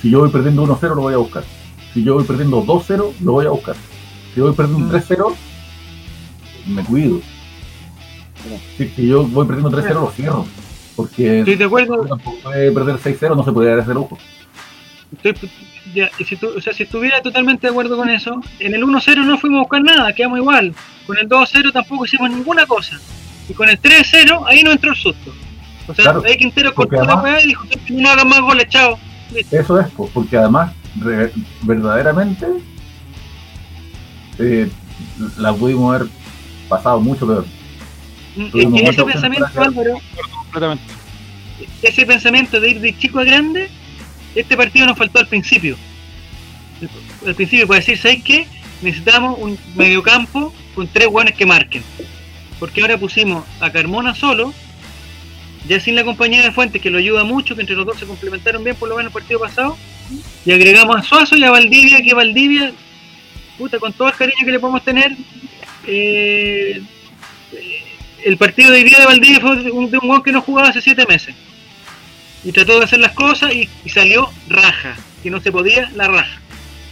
[0.00, 1.42] si yo voy perdiendo 1-0 lo voy a buscar,
[1.92, 3.74] si yo voy perdiendo 2-0 lo voy a buscar,
[4.34, 5.34] si voy perdiendo 3-0
[6.66, 7.20] me cuido,
[8.76, 10.46] si, yo voy perdiendo 3-0 lo cierro,
[10.96, 12.04] porque Estoy de acuerdo.
[12.06, 14.18] tampoco puede perder 6-0, no se puede dar ese lujo.
[16.18, 19.38] y si, o sea, si estuviera totalmente de acuerdo con eso, en el 1-0 no
[19.38, 20.74] fuimos a buscar nada, quedamos igual.
[21.06, 22.98] Con el 2-0 tampoco hicimos ninguna cosa.
[23.48, 25.32] Y con el 3-0, ahí no entró el susto.
[25.86, 28.98] O sea, ahí Quintero cortó la weá y dijo: No hagan más goles, chao.
[29.50, 30.72] Eso es, porque además,
[31.62, 32.46] verdaderamente,
[34.38, 34.68] eh,
[35.38, 36.08] la pudimos haber
[36.68, 37.46] pasado mucho peor.
[38.36, 40.00] Mm, ese pensamiento, Álvaro,
[41.82, 43.68] ese pensamiento de ir de chico a grande,
[44.34, 45.76] este partido nos faltó al principio.
[47.26, 48.46] Al principio, para decir, ¿sabes qué?
[48.82, 51.82] Necesitamos un mediocampo con tres buenos que marquen
[52.58, 54.54] porque ahora pusimos a Carmona solo,
[55.68, 58.06] ya sin la compañía de Fuentes, que lo ayuda mucho, que entre los dos se
[58.06, 59.76] complementaron bien por lo menos el partido pasado,
[60.44, 62.72] y agregamos a Suazo y a Valdivia, que Valdivia,
[63.58, 65.16] puta, con todo el cariño que le podemos tener,
[65.86, 66.82] eh,
[68.24, 70.80] el partido de hoy día de Valdivia fue de un, de que no jugaba hace
[70.80, 71.34] siete meses.
[72.44, 76.40] Y trató de hacer las cosas y, salió raja, que no se podía, la raja.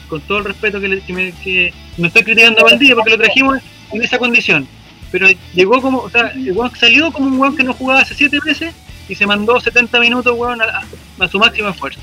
[0.09, 3.59] Con todo el respeto que, me, que me estoy criticando a Valdivia porque lo trajimos
[3.93, 4.67] en esa condición
[5.13, 6.33] pero llegó como, o sea,
[6.81, 8.75] salió como un weón que no jugaba hace 7 meses
[9.09, 12.01] y se mandó 70 minutos, weón, a, su máximo esfuerzo.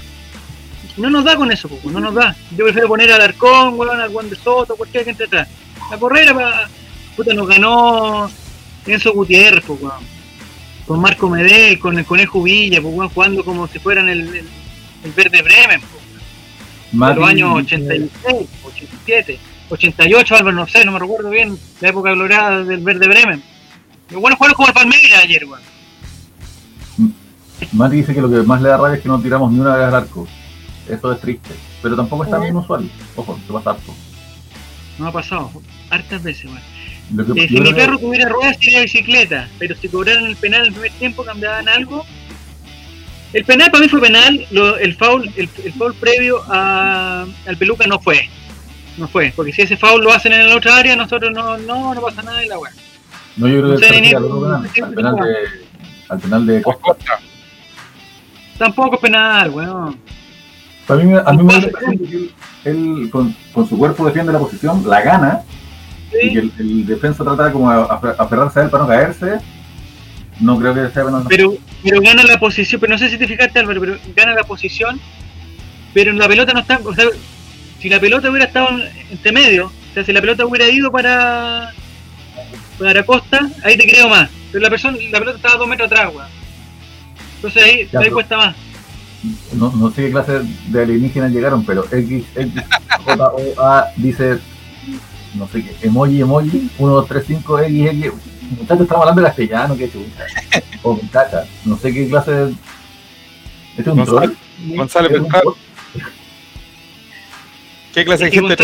[1.00, 2.36] No nos da con eso, no nos da.
[2.52, 5.48] Yo prefiero poner al Arcón, weón, al Juan de Soto, cualquiera que entre atrás.
[5.90, 6.70] La correra, para,
[7.16, 8.30] puta, nos ganó
[8.86, 10.20] Enzo Gutiérrez, weón.
[10.86, 14.28] Con Marco Medel, con el Conejo Villa, pues, weón, jugando como si fueran el,
[15.04, 15.82] el, Verde Bremen.
[16.92, 19.40] En los años 86, 87.
[19.70, 23.42] 88, Álvaro, no sé, no me recuerdo bien, la época gloriada del Verde Bremen.
[24.10, 25.62] Lo bueno jugaron como el Palmeiras ayer, weón.
[27.72, 29.76] Mati dice que lo que más le da rabia es que no tiramos ni una
[29.76, 30.28] vez al arco.
[30.90, 31.52] Eso es triste.
[31.82, 32.90] Pero tampoco está bien usual.
[33.16, 33.94] Ojo, se pasa harto.
[34.98, 35.52] No ha pasado,
[35.90, 36.80] hartas veces, weón.
[37.38, 40.74] Eh, si mi perro tuviera ruedas sería bicicleta, pero si cobraran el penal en el
[40.74, 42.06] primer tiempo, cambiaban algo.
[43.34, 44.46] El penal para mí fue penal,
[44.80, 48.30] el foul, el, foul previo a, al peluca no fue.
[48.98, 51.96] No fue, porque si ese foul lo hacen en la otra área, nosotros no, no,
[51.96, 52.72] no pasa nada en la weá.
[53.38, 53.86] No, yo creo que
[54.84, 55.66] al, penal de,
[56.10, 57.20] al penal de Costa.
[58.58, 60.00] Tampoco es penal, weón.
[60.90, 61.72] A mí, a mí me parece
[62.10, 62.30] que
[62.66, 65.42] él, con, con, su cuerpo defiende la posición, la gana,
[66.22, 67.86] y que el, defensa trata como de
[68.18, 69.40] aferrarse a él para no caerse.
[70.40, 71.04] No creo que sea.
[71.28, 74.44] Pero, pero gana la posición, pero no sé si te fijaste, Álvaro, pero gana la
[74.44, 75.00] posición,
[75.94, 76.80] pero la pelota no está.
[76.84, 77.06] O sea,
[77.80, 78.70] si la pelota hubiera estado
[79.12, 81.74] entre medio, o sea, si la pelota hubiera ido para
[82.80, 84.30] para Costa, ahí te creo más.
[84.52, 86.28] Pero la persona, la pelota estaba dos metros atrás, weón.
[87.36, 88.56] Entonces ahí, ahí cuesta más.
[89.54, 92.54] No, no sé qué clase de alienígenas llegaron, pero X, X,
[93.06, 94.40] J, O, A dice,
[95.36, 98.12] no sé qué, emoji, emoji, 1, 2, 3, 5, X, X.
[98.58, 100.26] Muchachos, estamos hablando de castellano, qué chucha.
[100.84, 102.54] O muchacha, no sé qué clase de.
[103.78, 104.32] ¿Este es un troll?
[104.76, 105.58] González Pescado.
[107.94, 108.56] ¿Qué clase de gente?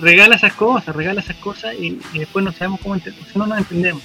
[0.00, 4.02] regala esas cosas, regala esas cosas y, después no sabemos cómo entender, no nos entendemos.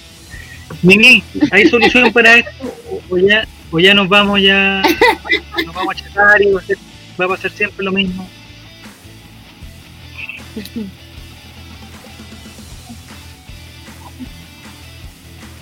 [0.82, 2.74] Miguel, ¿hay solución para esto?
[3.10, 4.82] O, ya, o ya nos vamos ya,
[5.66, 6.76] nos vamos a chatar y va a, ser,
[7.20, 8.28] va a pasar siempre lo mismo.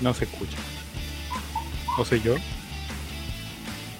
[0.01, 0.57] No se escucha.
[1.97, 2.35] ¿O sé yo?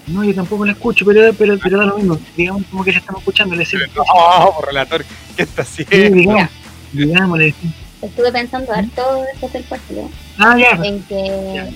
[0.07, 2.19] No, yo tampoco la escucho, pero, pero, pero da lo mismo.
[2.35, 3.55] Digamos como que ya estamos escuchando.
[3.55, 5.05] Le no, relator,
[5.37, 5.95] ¿qué está haciendo?
[5.95, 6.49] Sí, digamos,
[6.91, 7.55] digamos, le
[8.01, 10.09] Estuve pensando harto después del partido.
[10.39, 10.71] Ah, ya.
[10.83, 11.71] En que.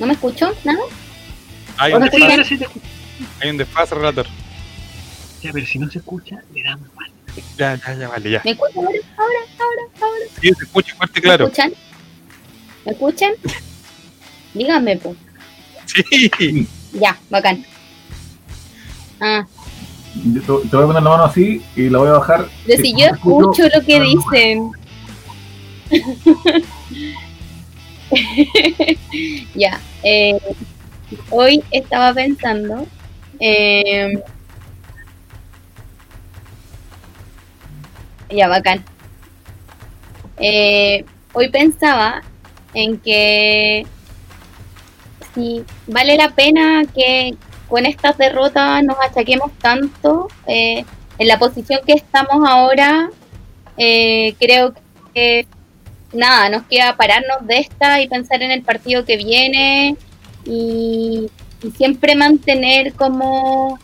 [0.00, 0.52] ¿No me escucho?
[0.64, 0.80] ¿Nada?
[1.80, 2.58] Hay un, desfase, sí,
[3.40, 4.26] Hay un desfase, relator.
[5.42, 7.10] Ya, pero si no se escucha, le damos mal.
[7.56, 8.42] Ya, ya, ya, vale, ya.
[8.44, 8.98] ¿Me escuchan ahora?
[9.16, 10.24] Ahora, ahora, ahora.
[10.42, 11.46] Sí, se escucha fuerte, claro.
[11.46, 11.72] ¿Me escuchan?
[12.84, 13.32] ¿Me escuchan?
[14.52, 15.16] Dígame, pues.
[15.86, 16.68] Sí.
[16.92, 17.64] Ya, bacán.
[19.18, 19.46] Ah.
[20.12, 22.46] Te, voy a poner la mano así y la voy a bajar.
[22.66, 24.70] Pero si yo escucho lo que dicen.
[29.54, 29.80] ya.
[30.02, 30.38] Eh,
[31.30, 32.86] hoy estaba pensando.
[33.38, 34.22] Eh,
[38.28, 38.84] ya, bacán.
[40.38, 42.22] Eh, hoy pensaba
[42.74, 43.86] en que
[45.34, 47.34] si vale la pena que
[47.68, 50.28] con estas derrotas nos achaquemos tanto.
[50.46, 50.84] Eh,
[51.18, 53.10] en la posición que estamos ahora,
[53.76, 54.74] eh, creo
[55.14, 55.46] que
[56.12, 59.96] nada, nos queda pararnos de esta y pensar en el partido que viene
[60.44, 61.30] y,
[61.76, 63.78] siempre mantener como...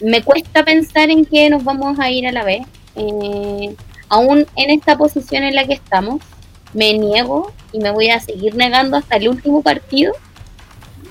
[0.00, 2.62] Me cuesta pensar en que nos vamos a ir a la vez.
[2.96, 3.74] Eh,
[4.08, 6.22] aún en esta posición en la que estamos,
[6.74, 10.12] me niego y me voy a seguir negando hasta el último partido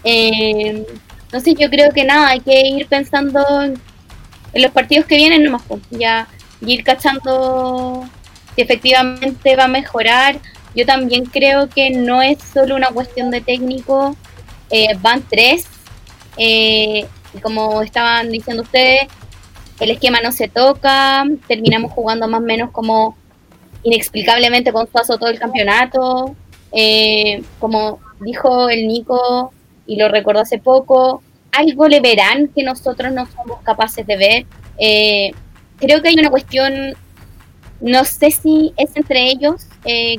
[0.05, 0.85] eh,
[1.25, 3.81] entonces yo creo que nada, hay que ir pensando en,
[4.53, 6.27] los partidos que vienen nomás, pues, ya
[6.61, 8.07] ir cachando
[8.55, 10.39] si efectivamente va a mejorar.
[10.73, 14.15] Yo también creo que no es solo una cuestión de técnico,
[14.69, 15.67] eh, van tres,
[16.37, 19.07] eh, y como estaban diciendo ustedes,
[19.79, 23.17] el esquema no se toca, terminamos jugando más o menos como
[23.83, 26.35] inexplicablemente con Suazo todo el campeonato,
[26.71, 29.51] eh, como dijo el Nico,
[29.85, 34.45] y lo recordó hace poco, algo le verán que nosotros no somos capaces de ver.
[34.77, 35.31] Eh,
[35.77, 36.95] creo que hay una cuestión,
[37.81, 39.67] no sé si es entre ellos,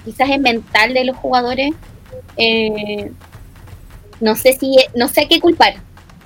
[0.05, 1.73] quizás es mental de los jugadores.
[4.21, 5.75] No sé si, no sé a qué culpar.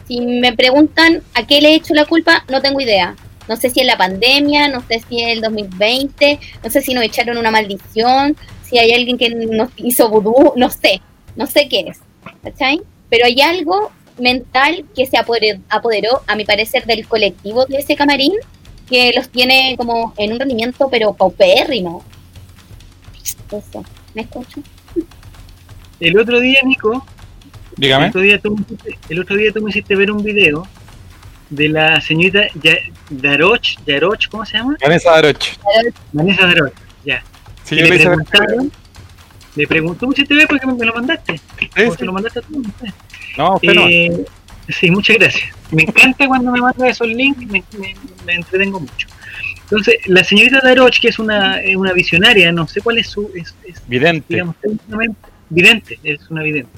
[0.07, 3.17] Si me preguntan a qué le he hecho la culpa, no tengo idea.
[3.49, 6.95] No sé si es la pandemia, no sé si es el 2020, no sé si
[6.95, 11.01] nos echaron una maldición, si hay alguien que nos hizo vudú, no sé,
[11.37, 11.99] no sé qué es.
[12.43, 12.81] ¿Cachai?
[13.11, 18.33] pero hay algo mental que se apoderó, a mi parecer, del colectivo de ese camarín,
[18.89, 22.05] que los tiene como en un rendimiento, pero paupérrimo.
[23.51, 24.63] Eso, ¿me escucho?
[25.99, 27.05] El otro día, Nico,
[27.81, 28.05] Dígame.
[28.05, 28.57] El otro, día tú,
[29.09, 30.67] el otro día tú me hiciste ver un video
[31.49, 32.43] de la señorita
[33.09, 34.77] Daroch, Daroch, ¿cómo se llama?
[34.83, 35.59] Vanessa Daroch.
[36.13, 36.75] Vanessa Daroch,
[37.07, 37.23] ya.
[37.65, 38.73] Sí, yo le preguntaron,
[39.57, 41.41] me preguntó un ver porque me lo mandaste.
[41.59, 41.83] ¿Sí?
[41.85, 42.63] ¿O lo mandaste a tú?
[43.39, 44.25] No, eh,
[44.69, 45.51] Sí, muchas gracias.
[45.73, 47.65] Me encanta cuando me mandas esos links, me,
[48.27, 49.09] me, entretengo mucho.
[49.63, 53.31] Entonces, la señorita Daroch, que es una, una visionaria, no sé cuál es su...
[53.35, 53.55] Es,
[53.89, 54.27] vidente.
[54.29, 54.55] Digamos,
[55.49, 56.71] vidente, es una vidente.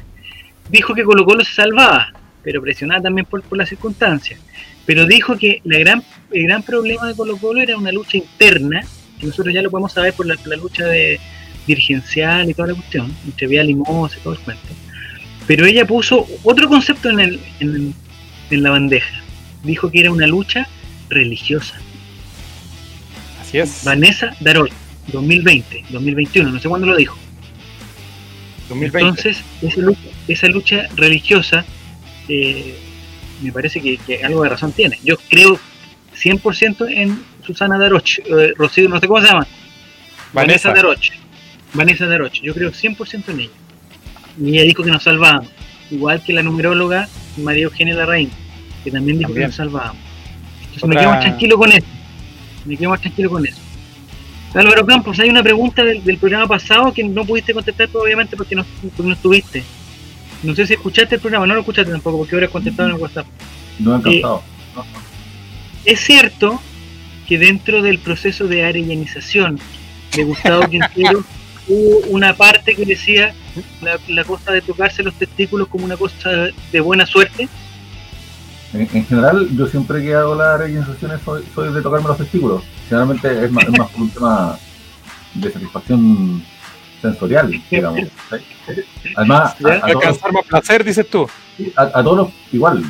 [0.70, 4.40] Dijo que Colo Colo se salvaba, pero presionada también por, por las circunstancias.
[4.86, 8.82] pero dijo que la gran, el gran problema de Colo Colo era una lucha interna,
[9.18, 11.20] que nosotros ya lo podemos saber por la, lucha de
[11.66, 14.68] dirigencial y toda la cuestión, entre Vía Limos y todo el cuento.
[15.46, 17.94] Pero ella puso otro concepto en, el, en,
[18.50, 19.22] en la bandeja.
[19.62, 20.68] Dijo que era una lucha
[21.08, 21.76] religiosa.
[23.40, 23.82] Así es.
[23.84, 24.70] Vanessa Darol,
[25.08, 27.16] 2020, 2021, no sé cuándo lo dijo.
[28.68, 29.08] 2020.
[29.08, 31.64] Entonces, esa lucha, esa lucha religiosa
[32.28, 32.78] eh,
[33.42, 34.98] me parece que, algo de razón tiene.
[35.02, 35.58] Yo creo
[36.14, 39.46] 100% en Susana Daroch, eh, Rocío, no sé cómo se llama.
[40.32, 41.10] Vanessa, Vanessa Daroch.
[41.74, 43.50] Vanessa Daroch, yo creo 100% en ella.
[44.40, 45.48] Y ella dijo que nos salvábamos.
[45.90, 47.08] Igual que la numeróloga
[47.38, 48.30] María Eugenia Larraín,
[48.84, 50.00] que también dijo que nos salvábamos.
[50.62, 51.86] Entonces me quedo más tranquilo con eso.
[52.64, 53.60] Me quedo más tranquilo con eso.
[54.54, 58.64] Álvaro Campos, hay una pregunta del, programa pasado que no pudiste contestar, obviamente, porque no,
[58.64, 59.64] porque no estuviste.
[60.42, 63.00] No sé si escuchaste el programa, no lo escuchaste tampoco, porque ahora contestado en el
[63.00, 63.26] WhatsApp.
[63.78, 64.42] No he encantado.
[64.76, 66.60] Eh, es cierto
[67.26, 69.58] que dentro del proceso de arellanización
[70.14, 71.24] de Gustavo Quintero
[71.68, 73.34] hubo una parte que decía
[74.08, 76.30] la, cosa de tocarse los testículos como una cosa
[76.72, 77.48] de buena suerte.
[78.72, 82.62] En, general, yo siempre que hago las arellanizaciones soy, soy de tocarme los testículos.
[82.88, 84.58] Generalmente es más, es más por un tema
[85.34, 86.42] de satisfacción
[87.02, 88.00] sensorial, digamos.
[89.16, 91.28] Además, a, alcanzar más placer, dices tú.
[91.76, 92.82] A, todos igual,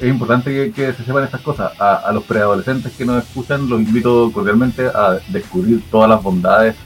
[0.00, 1.72] es importante que, se sepan estas cosas.
[1.78, 6.76] A, los preadolescentes que nos escuchan, los invito cordialmente a descubrir todas las bondades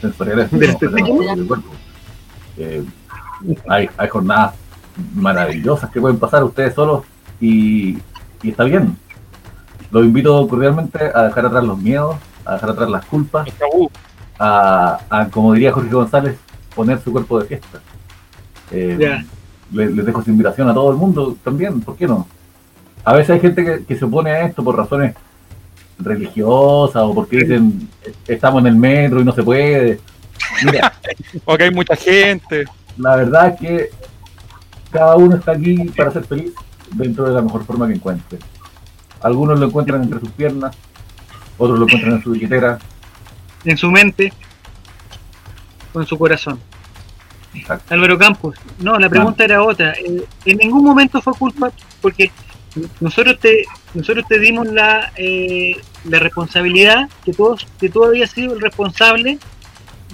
[0.00, 1.70] sensoriales del cuerpo.
[2.56, 2.84] Eh,
[3.68, 4.54] hay, hay jornadas
[5.14, 7.04] maravillosas que pueden pasar ustedes solos
[7.40, 7.98] y,
[8.42, 8.96] y está bien.
[9.90, 13.48] Los invito cordialmente a dejar atrás los miedos, a dejar atrás las culpas,
[14.38, 16.36] a, como diría Jorge González,
[16.74, 17.80] poner su cuerpo de fiesta.
[18.70, 19.24] Eh,
[19.72, 22.26] les, dejo su invitación a todo el mundo también, ¿por qué no?
[23.04, 25.14] A veces hay gente que, se opone a esto por razones
[25.98, 27.88] religiosas o porque dicen
[28.26, 30.00] estamos en el metro y no se puede.
[30.64, 30.92] Mira,
[31.44, 32.64] porque hay mucha gente.
[32.98, 33.90] La verdad es que
[34.90, 36.52] cada uno está aquí para ser feliz
[36.92, 38.38] dentro de la mejor forma que encuentre.
[39.22, 40.76] Algunos lo encuentran entre sus piernas,
[41.58, 42.78] otros lo encuentran en su billetera,
[43.66, 44.32] en su mente
[45.92, 46.60] o en su corazón.
[47.88, 49.92] Álvaro Campos, no, la pregunta era otra.
[49.92, 52.30] Eh, en ningún momento fue culpa, porque
[53.00, 55.74] nosotros te nosotros te dimos la, eh,
[56.04, 59.38] la responsabilidad que todos que tú habías sido el responsable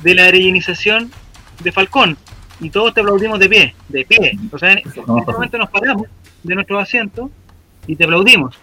[0.03, 1.11] de la rellenización
[1.63, 2.17] de Falcón
[2.61, 4.39] y todos te aplaudimos de pie, de pie.
[4.53, 6.07] O sea, en, en este momento nos paramos
[6.45, 7.29] de nuestro asiento
[7.89, 8.57] y te aplaudimos.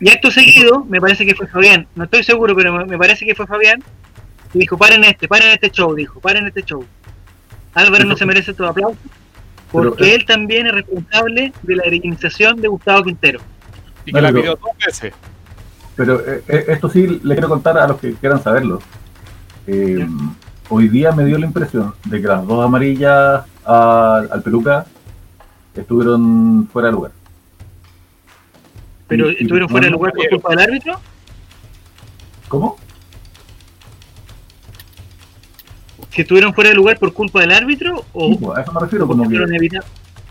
[0.00, 3.34] Y acto seguido, me parece que fue Fabián, no estoy seguro, pero me parece que
[3.34, 3.82] fue Fabián,
[4.54, 6.84] y dijo, paren este, paren este show, dijo, paren este show.
[7.74, 8.98] Álvaro no se merece todo aplauso,
[9.70, 13.40] porque eh, él también es responsable de la organización de Gustavo Quintero.
[14.06, 15.12] Y que la pidió dos veces.
[15.96, 18.80] Pero eh, eh, esto sí le quiero contar a los que quieran saberlo.
[20.70, 24.86] hoy día me dio la impresión de que las dos amarillas al peluca
[25.74, 27.19] estuvieron fuera de lugar.
[29.10, 31.00] ¿Pero estuvieron fuera de lugar por culpa del árbitro?
[32.46, 32.76] ¿Cómo?
[36.12, 38.04] ¿Que estuvieron fuera de lugar por culpa del árbitro?
[38.12, 39.36] O pues, a eso me refiero, como que...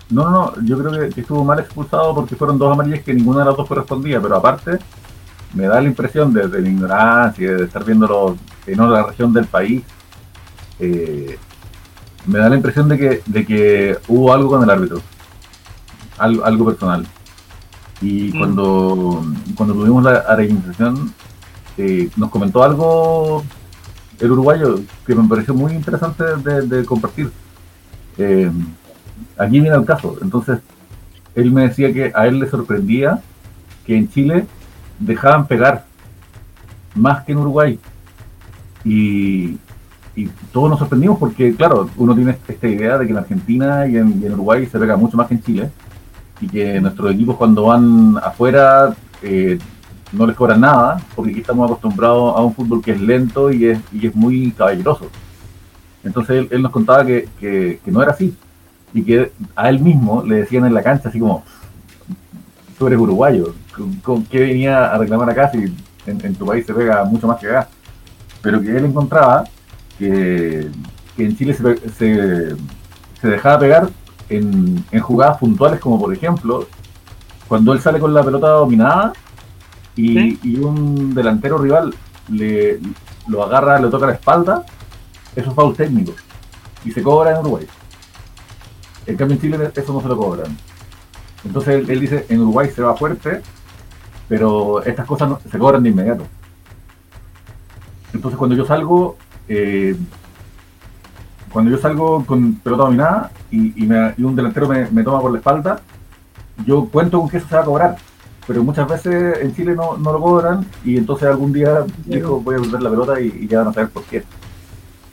[0.09, 3.39] No, no, no, yo creo que, estuvo mal expulsado porque fueron dos amarillas que ninguna
[3.39, 4.79] de las dos correspondía, pero aparte
[5.53, 9.83] me da la impresión de, la ignorancia, de estar viéndolo en otra región del país,
[10.79, 11.37] eh,
[12.25, 15.01] me da la impresión de que, de que hubo algo con el árbitro,
[16.17, 17.05] algo, algo personal.
[18.01, 18.37] Y mm.
[18.37, 21.13] cuando, cuando tuvimos la organización,
[21.77, 23.43] eh, nos comentó algo
[24.19, 27.31] el uruguayo que me pareció muy interesante de, compartir.
[28.17, 28.51] Eh,
[29.37, 30.17] aquí viene el caso.
[30.21, 30.59] Entonces,
[31.35, 33.21] él me decía que a él le sorprendía
[33.85, 34.45] que en Chile
[34.99, 35.85] dejaban pegar
[36.95, 37.79] más que en Uruguay.
[38.83, 39.57] Y,
[40.51, 44.33] todos nos sorprendimos porque, claro, uno tiene esta idea de que en Argentina y en
[44.33, 45.69] Uruguay se pega mucho más que en Chile
[46.41, 49.59] y que nuestros equipos cuando van afuera eh,
[50.11, 53.65] no les cobran nada, porque aquí estamos acostumbrados a un fútbol que es lento y
[53.65, 55.09] es, y es muy caballeroso.
[56.03, 58.35] Entonces él, nos contaba que, que, no era así
[58.93, 61.43] y que a él mismo le decían en la cancha así como,
[62.77, 63.53] tú eres uruguayo,
[64.01, 65.73] ¿con, qué venía a reclamar acá si
[66.07, 67.69] en, tu país se pega mucho más que acá?
[68.41, 69.43] Pero que él encontraba
[69.99, 70.69] que,
[71.15, 72.55] que en Chile se, se,
[73.21, 73.89] se dejaba pegar
[74.29, 76.67] en, jugadas puntuales, como por ejemplo,
[77.47, 79.13] cuando él sale con la pelota dominada
[79.95, 81.93] y, un delantero rival
[82.29, 82.79] le
[83.27, 84.65] lo agarra, le toca la espalda,
[85.35, 86.13] eso es foul técnico
[86.83, 87.67] y se cobra en Uruguay.
[89.05, 90.57] En cambio en Chile eso no se lo cobran.
[91.43, 93.41] Entonces él, dice, en Uruguay se va fuerte
[94.29, 96.23] pero estas cosas no, se cobran de inmediato.
[98.13, 99.17] Entonces cuando yo salgo,
[99.47, 99.95] eh,
[101.51, 105.21] cuando yo salgo con pelota dominada y, y, me, y un delantero me, me, toma
[105.21, 105.81] por la espalda,
[106.65, 107.95] yo cuento con que eso se va a cobrar.
[108.47, 112.55] Pero muchas veces en Chile no, no lo cobran y entonces algún día digo voy
[112.55, 114.23] a volver la pelota y, y, ya van a saber por qué.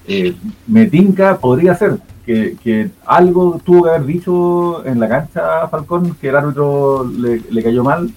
[0.09, 0.35] Eh,
[0.67, 5.69] me tinca, podría ser que, que, algo tuvo que haber dicho en la cancha a
[5.69, 8.11] Falcón que el árbitro le, le cayó mal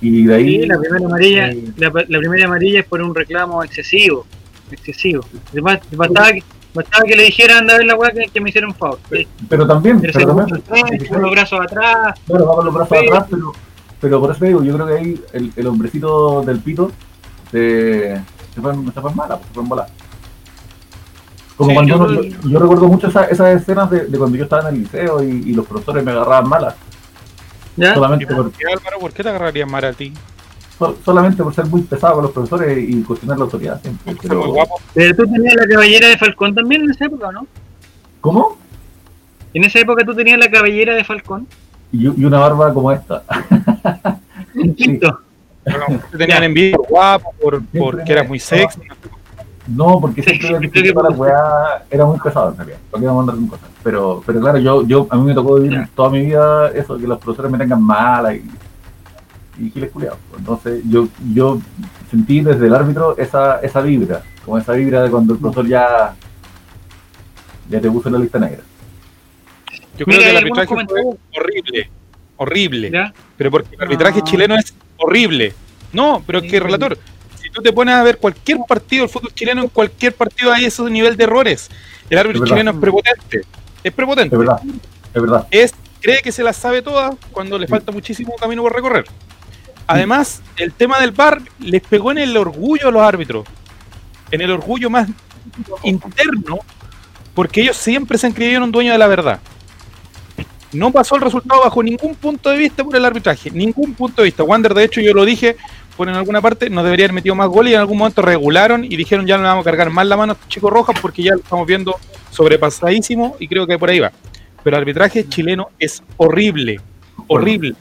[0.00, 3.14] y de ahí sí, la primera amarilla eh, la, la, primera amarilla es por un
[3.14, 4.26] reclamo excesivo
[4.70, 6.42] excesivo además bastaba que,
[6.74, 8.98] bastaba que le dijeran anda a ver la weá que, que, me hicieron un favor
[9.08, 12.98] pero, pero también pero, pero también, con los brazos atrás claro va con los brazos
[12.98, 13.52] atrás pero
[14.00, 16.90] pero por eso te digo yo creo que ahí el, el hombrecito del pito
[17.50, 18.20] se,
[18.54, 19.86] se fue, se fue en mala se fue en bola
[21.56, 24.44] como sí, cuando yo, yo, yo, recuerdo mucho esa, esas escenas de, de, cuando yo
[24.44, 26.74] estaba en el liceo y, y los profesores me agarraban malas
[27.76, 27.94] ¿Ya?
[27.94, 28.98] Solamente por, por, qué, Álvaro?
[28.98, 30.12] ¿Por qué te agarrarían mal a ti?
[30.82, 34.16] So, solamente por ser muy pesado con los profesores y cuestionar la autoridad siempre.
[34.20, 34.52] Pero,
[34.92, 37.46] pero tú tenías la cabellera de Falcón también en esa época, ¿no?
[38.20, 38.56] ¿Cómo?
[39.54, 41.46] En esa época tú tenías la cabellera de Falcón.
[41.92, 43.22] Y, y una barba como esta.
[44.56, 45.20] Un quinto.
[45.64, 48.80] Bueno, te tenían envidia guapo, por, porque eras muy sexy.
[49.68, 52.78] No, porque siempre sí, que para la weá era muy pesado en realidad.
[52.90, 53.70] Porque íbamos a andar con cosas.
[53.84, 57.06] Pero, pero claro, yo, yo, a mí me tocó vivir toda mi vida eso, que
[57.06, 58.42] los profesores me tengan mala y,
[59.58, 60.18] y giles culiados.
[60.36, 61.60] Entonces, yo, yo
[62.10, 66.14] sentí desde el árbitro esa, esa vibra, como esa vibra de cuando el profesor ya,
[67.68, 68.62] ya te puso en la lista negra.
[69.98, 71.02] Yo creo Mira, que el arbitraje fue
[71.36, 71.90] horrible,
[72.36, 72.90] horrible.
[72.90, 73.12] ¿Ya?
[73.36, 74.24] Pero porque el arbitraje no.
[74.24, 75.52] chileno es horrible.
[75.92, 76.98] No, pero es que, relator,
[77.52, 80.82] tú te pones a ver cualquier partido del fútbol chileno, en cualquier partido hay ese
[80.84, 81.70] nivel de errores.
[82.08, 83.42] El árbitro es chileno es prepotente.
[83.84, 84.34] Es prepotente.
[84.34, 84.60] Es verdad.
[85.14, 85.46] Es verdad.
[85.50, 89.04] Es, cree que se las sabe todas cuando le falta muchísimo camino por recorrer.
[89.86, 93.46] Además, el tema del VAR les pegó en el orgullo a los árbitros.
[94.30, 95.08] En el orgullo más
[95.82, 96.60] interno,
[97.34, 99.40] porque ellos siempre se han creído un dueño de la verdad.
[100.72, 104.26] No pasó el resultado bajo ningún punto de vista por el arbitraje, ningún punto de
[104.26, 104.42] vista.
[104.42, 105.56] Wander, de hecho, yo lo dije
[105.96, 108.84] por en alguna parte, nos debería haber metido más goles y en algún momento regularon
[108.84, 111.22] y dijeron ya no le vamos a cargar más la mano a Chico Rojas porque
[111.22, 111.94] ya lo estamos viendo
[112.30, 114.10] sobrepasadísimo y creo que por ahí va.
[114.62, 116.80] Pero el arbitraje chileno es horrible,
[117.26, 117.74] horrible.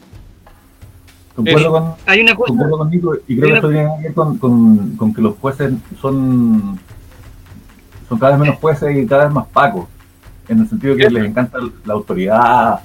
[1.44, 4.04] Concuerdo eh, con, hay una cosa, concuerdo con Nico y creo que esto tiene que
[4.04, 6.80] ver con, con, con, que los jueces son,
[8.08, 9.88] son cada vez menos jueces y cada vez más pacos.
[10.48, 12.82] En el sentido que les encanta la autoridad,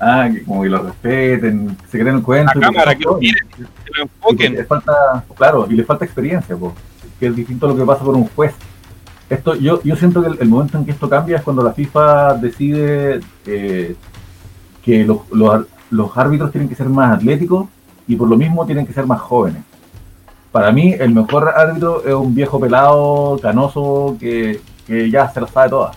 [0.00, 2.52] ah, que como que lo respeten, se creen el cuento.
[2.54, 4.54] La cámara, que lo miren, que lo enfoquen.
[4.54, 6.74] Les falta, claro, y les falta experiencia, po,
[7.20, 8.54] que es distinto a lo que pasa por un juez.
[9.28, 11.72] Esto, yo, yo siento que el, el momento en que esto cambia es cuando la
[11.72, 13.94] FIFA decide eh,
[14.82, 17.68] que los, los, los árbitros tienen que ser más atléticos
[18.06, 19.62] y por lo mismo tienen que ser más jóvenes.
[20.50, 25.46] Para mí, el mejor árbitro es un viejo pelado, canoso, que, que ya se lo
[25.46, 25.96] sabe todas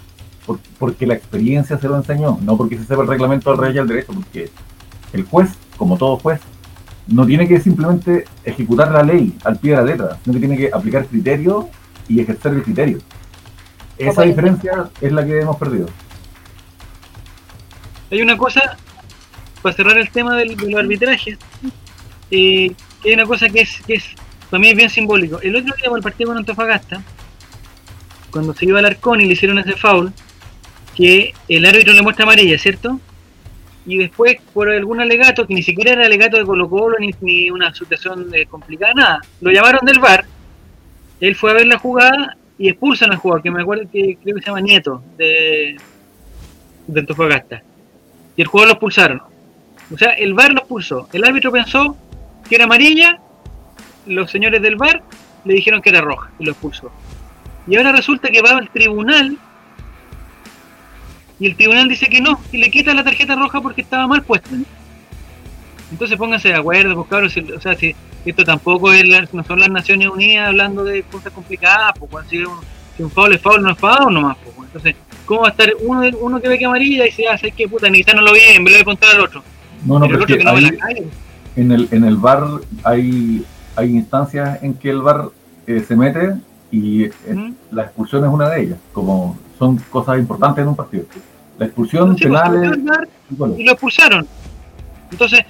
[0.80, 3.80] porque la experiencia se lo enseñó, no porque se sepa el reglamento del rey y
[3.80, 4.52] al derecho, porque
[5.14, 6.40] el juez, como todo juez,
[7.08, 10.58] no tiene que simplemente ejecutar la ley al pie de la letra, sino que tiene
[10.58, 11.66] que aplicar criterios
[12.08, 13.00] y ejercer el criterio.
[13.98, 15.88] Esa diferencia es la que hemos perdido.
[18.12, 18.78] Hay una cosa,
[19.62, 21.38] para cerrar el tema del, del arbitraje,
[22.32, 22.72] eh,
[23.04, 24.06] hay una cosa que es, que es,
[24.50, 25.40] para mí es bien simbólico.
[25.42, 27.02] El otro día, por el partido con Antofagasta,
[28.32, 30.12] cuando se iba al arcón y le hicieron ese foul,
[30.96, 33.00] que el árbitro le muestra amarilla, ¿cierto?
[33.86, 37.52] Y después, por algún alegato, que ni siquiera era alegato de Colo Colo, ni, ni
[37.52, 40.26] una situación eh, complicada, nada, lo llamaron del bar,
[41.20, 44.36] él fue a ver la jugada y expulsan al jugador, que me acuerdo que creo
[44.36, 45.78] que se llama Nieto, de,
[46.88, 47.62] de Antofagasta.
[48.36, 49.22] Y el jugador lo expulsaron.
[49.94, 51.08] O sea, el bar lo expulsó.
[51.14, 51.96] El árbitro pensó
[52.48, 53.20] que era amarilla,
[54.06, 55.04] los señores del bar
[55.44, 56.92] le dijeron que era roja y lo expulsó.
[57.68, 59.38] Y ahora resulta que va al tribunal
[61.40, 64.24] y el tribunal dice que no, y le quita la tarjeta roja porque estaba mal
[64.24, 64.50] puesta.
[65.92, 69.60] Entonces pónganse de acuerdo, pues cabros, o sea, si esto tampoco es la, no son
[69.60, 72.60] las Naciones Unidas hablando de cosas complicadas, pues si un,
[72.96, 74.56] si un foul es foul, no es foul nomás, pues.
[74.68, 77.54] Entonces, ¿cómo va a estar uno, uno que ve que amarilla y dice, ah, ¿sabes
[77.56, 77.90] qué puta?
[77.90, 79.44] Ni no lo vi, en vez de contar al otro.
[79.86, 81.06] No, no, pero el otro que no ahí, ve la calle.
[81.56, 82.46] En el, en el bar
[82.84, 83.46] hay,
[83.76, 85.30] hay instancias en que el bar
[85.68, 86.36] eh, se mete
[86.72, 87.54] y ¿Mm?
[87.72, 91.06] la expulsión es una de ellas, como son cosas importantes en un partido.
[91.58, 92.82] La expulsión sí, penal
[93.58, 94.28] y lo expulsaron.
[95.12, 95.46] Entonces,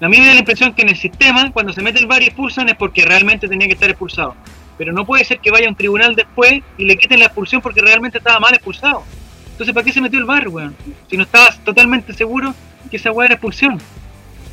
[0.00, 2.22] a mí me da la impresión que en el sistema, cuando se mete el VAR
[2.22, 4.34] y expulsan, es porque realmente tenía que estar expulsado.
[4.76, 7.62] Pero no puede ser que vaya a un tribunal después y le quiten la expulsión
[7.62, 9.04] porque realmente estaba mal expulsado.
[9.52, 10.76] Entonces, ¿para qué se metió el VAR, weón?
[11.08, 12.54] Si no estabas totalmente seguro
[12.90, 13.78] que esa weá era expulsión.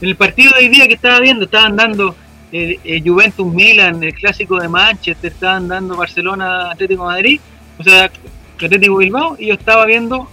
[0.03, 2.13] En el partido de hoy día que estaba viendo, estaban dando
[2.51, 7.39] el, Juventus Milan, el clásico de Manchester, estaban dando Barcelona Atlético Madrid,
[7.79, 8.11] o sea,
[8.55, 10.27] Atlético Bilbao, y yo estaba viendo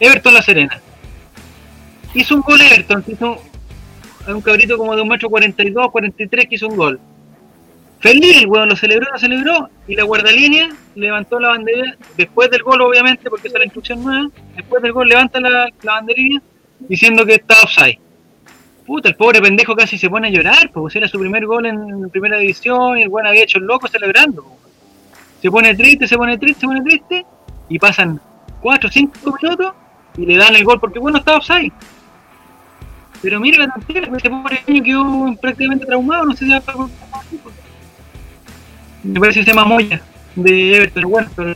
[0.00, 0.80] Everton La Serena.
[2.14, 3.42] Hizo un gol Everton, hizo
[4.26, 7.00] un cabrito como de un metro 42, 43 que hizo un gol.
[7.98, 12.62] Feliz, el weón lo celebró, lo celebró, y la guardalínea levantó la bandera, después del
[12.62, 16.40] gol obviamente, porque esa es la instrucción nueva, después del gol levanta la banderilla
[16.88, 17.98] diciendo que está offside.
[18.90, 22.10] Puta, el pobre pendejo casi se pone a llorar, porque era su primer gol en
[22.10, 24.44] primera división y el weón había hecho el loco celebrando.
[25.40, 27.24] Se pone triste, se pone triste, se pone triste,
[27.68, 28.20] y pasan
[28.60, 29.74] 4 o 5 minutos
[30.16, 31.72] y le dan el gol porque bueno está offside.
[33.22, 36.88] Pero mira la tontera, ese pobre niño quedó prácticamente traumado, no sé si va a
[39.04, 40.02] Me parece que se llama Moya,
[40.34, 41.54] de Everton, bueno, pero...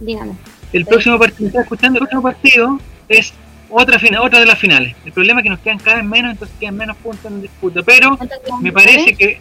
[0.00, 0.47] Dígame.
[0.72, 1.98] El próximo partido, ¿estás escuchando?
[1.98, 3.32] El próximo partido es
[3.70, 4.94] otra final, otra de las finales.
[5.04, 7.82] El problema es que nos quedan cada vez menos, entonces quedan menos puntos en disputa.
[7.82, 8.18] Pero
[8.60, 9.40] me parece que...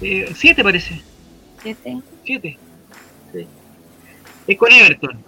[0.00, 1.00] Eh, siete parece.
[1.62, 1.98] Siete.
[2.24, 2.58] Siete.
[3.32, 3.46] Sí.
[4.48, 5.18] Es con Everton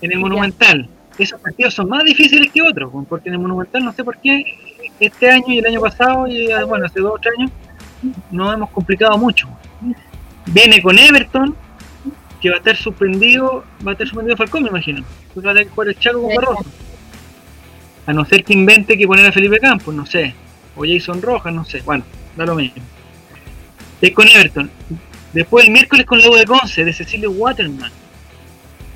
[0.00, 0.88] en el Monumental.
[1.18, 4.44] Esos partidos son más difíciles que otros, porque en el Monumental no sé por qué
[5.00, 7.50] este año y el año pasado y ah, bueno, hace dos o tres años
[8.30, 9.48] nos hemos complicado mucho.
[10.46, 11.56] Viene con Everton,
[12.42, 15.04] que va a estar suspendido, va a estar suspendido Falcón, me imagino.
[15.32, 16.64] Pues va a tener que jugar el Chaco con Barroso.
[18.04, 20.34] A no ser que invente que poner a Felipe Campos, no sé.
[20.76, 21.82] O Jason Rojas, no sé.
[21.82, 22.04] Bueno,
[22.36, 22.82] da lo mismo.
[24.00, 24.70] Es con Everton.
[25.32, 27.92] Después el miércoles con la U de Conce, de Cecilio Waterman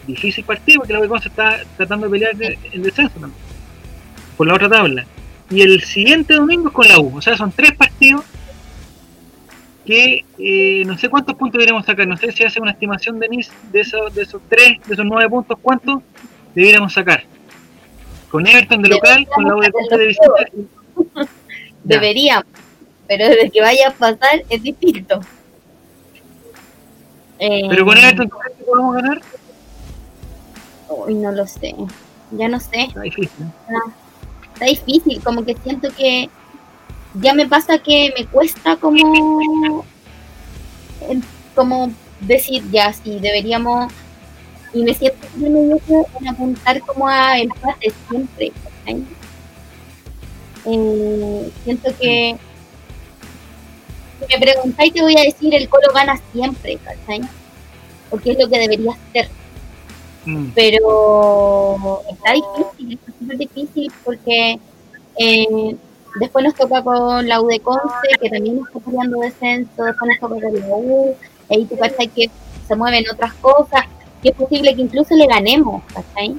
[0.07, 2.35] difícil partido porque la U se está tratando de pelear
[2.73, 3.41] el descenso también,
[4.37, 5.05] por la otra tabla.
[5.51, 8.25] Y el siguiente domingo es con la U, o sea, son tres partidos
[9.87, 13.29] que eh, no sé cuántos puntos deberíamos sacar, no sé si hace una estimación de
[13.73, 16.03] de esos, de esos tres, de esos nueve puntos, cuántos
[16.55, 17.25] deberíamos sacar.
[18.31, 20.27] Con Everton de local, con la de de visita.
[21.85, 22.47] Deberíamos,
[23.07, 25.21] pero desde que vaya a pasar es distinto.
[27.39, 29.21] Pero con eh, Everton, ¿qué podemos ganar?
[30.89, 31.75] Uy, no lo sé.
[32.33, 32.83] Ya no sé.
[32.83, 33.47] Está difícil.
[34.55, 36.29] Está, difícil, como que siento que
[37.21, 39.83] ya me pasa que me cuesta como
[41.55, 41.91] como
[42.21, 43.93] decir ya si deberíamos
[44.73, 48.53] y me siento en apuntar como a empate siempre
[50.67, 52.37] eh, siento que
[54.19, 56.79] si me preguntáis te voy a decir el colo gana siempre
[58.11, 59.29] porque es lo que debería ser.
[60.25, 60.49] Mm.
[60.55, 64.59] Pero está difícil, está súper difícil porque
[65.19, 65.77] eh,
[66.21, 70.41] después nos toca con la U Conce, que también está peleando descenso, después nos toca
[70.41, 71.15] con la U,
[71.51, 72.31] ahí tú cachai que
[72.67, 73.85] se mueven otras cosas,
[74.23, 76.37] que es posible que incluso le ganemos, ¿cachai?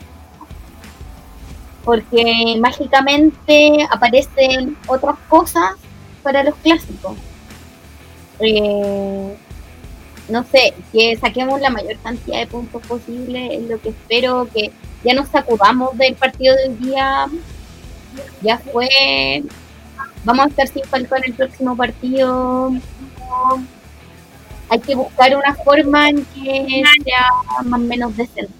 [1.83, 5.71] Porque mágicamente aparecen otras cosas
[6.21, 7.15] para los clásicos.
[8.39, 9.37] Eh,
[10.29, 14.71] no sé, que saquemos la mayor cantidad de puntos posible, es lo que espero, que
[15.03, 17.27] ya nos sacudamos del partido del día,
[18.41, 19.43] ya fue,
[20.27, 22.73] vamos a estar sin Falcón en el próximo partido,
[24.69, 28.51] hay que buscar una forma en que sea más o menos decente.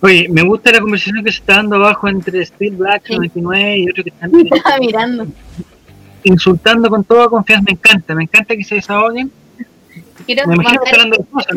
[0.00, 3.90] Oye, me gusta la conversación que se está dando abajo entre Steve Black 99 y
[3.90, 4.32] otro que están
[4.80, 5.26] mirando
[6.24, 9.30] insultando con toda confianza, me encanta, me encanta que se desahoguen.
[10.24, 11.56] Quiero me imagino hablando de cosas.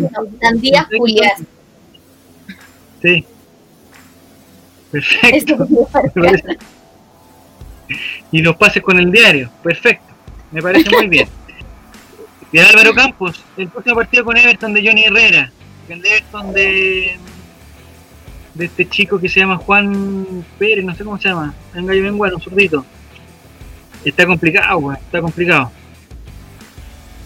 [0.97, 1.43] Juliás.
[3.01, 3.25] Sí.
[4.91, 5.67] Perfecto.
[8.31, 9.49] y los pases con el diario.
[9.63, 10.13] Perfecto.
[10.51, 11.27] Me parece muy bien.
[12.51, 15.51] Y Álvaro Campos, el próximo partido con Everton de Johnny Herrera.
[15.89, 17.17] El de Everton de,
[18.53, 21.53] de este chico que se llama Juan Pérez, no sé cómo se llama.
[21.73, 22.85] Venga, yo vengo un zurdito.
[24.03, 25.71] Está complicado, está complicado.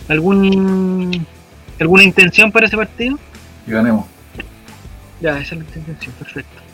[0.07, 1.25] ¿Algún,
[1.79, 3.19] ¿Alguna intención para ese partido?
[3.65, 4.07] Que ganemos.
[5.21, 6.68] Ya, esa es la intención, perfecto.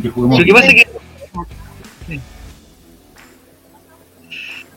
[0.00, 0.88] Que juguemos Lo que pasa es que.
[2.06, 2.20] Sí.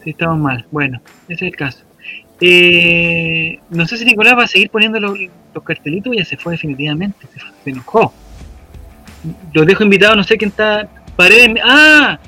[0.03, 0.65] sí, estamos mal.
[0.71, 1.79] Bueno, ese es el caso.
[2.41, 5.17] Eh, no sé si Nicolás va a seguir poniendo los,
[5.53, 7.27] los cartelitos ya se fue definitivamente.
[7.33, 8.13] Se, se enojó.
[9.53, 10.87] Los dejo invitados, no sé quién está.
[11.15, 11.61] Paredes.
[11.63, 12.19] ¡Ah!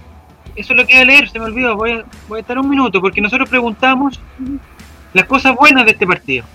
[0.58, 2.58] eso es lo que iba a leer, se me olvidó, voy a, voy a estar
[2.58, 4.20] un minuto, porque nosotros preguntamos
[5.14, 6.46] las cosas buenas de este partido,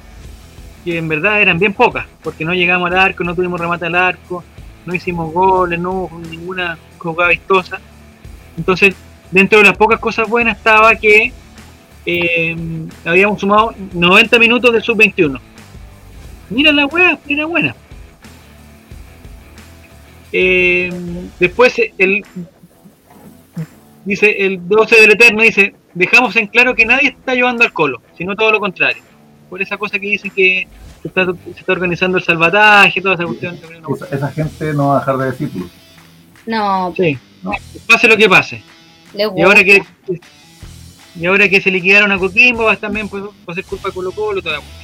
[0.85, 3.95] que en verdad eran bien pocas, porque no llegamos al arco, no tuvimos remate al
[3.95, 4.43] arco,
[4.85, 7.81] no hicimos goles, no hubo ninguna jugada vistosa.
[8.57, 8.95] Entonces,
[9.31, 11.33] dentro de las pocas cosas buenas estaba que
[12.05, 12.57] eh,
[13.05, 15.41] habíamos sumado 90 minutos de sub-21.
[16.51, 17.75] Mira la wea, era buena.
[20.33, 20.91] Eh,
[21.39, 22.25] después el
[24.05, 28.03] dice el 12 del Eterno dice, dejamos en claro que nadie está llevando al colo,
[28.17, 29.03] sino todo lo contrario.
[29.49, 30.67] Por esa cosa que dicen que
[31.03, 33.59] se está, se está organizando el salvataje, toda esa cuestión.
[33.95, 35.67] Esa, esa gente no va a dejar de decirlo.
[36.47, 37.19] No, Sí,
[37.87, 38.63] pase lo que pase.
[39.15, 39.83] Y ahora que
[41.15, 43.95] y ahora que se liquidaron a Coquimbo, va también pues, va a ser culpa de
[43.95, 44.83] Colo Colo, toda la cuestión.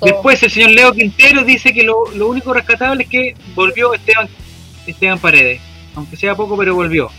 [0.00, 4.28] Después el señor Leo Quintero dice que lo, lo único rescatable es que volvió Esteban,
[4.86, 5.60] Esteban Paredes,
[5.94, 7.10] aunque sea poco, pero volvió.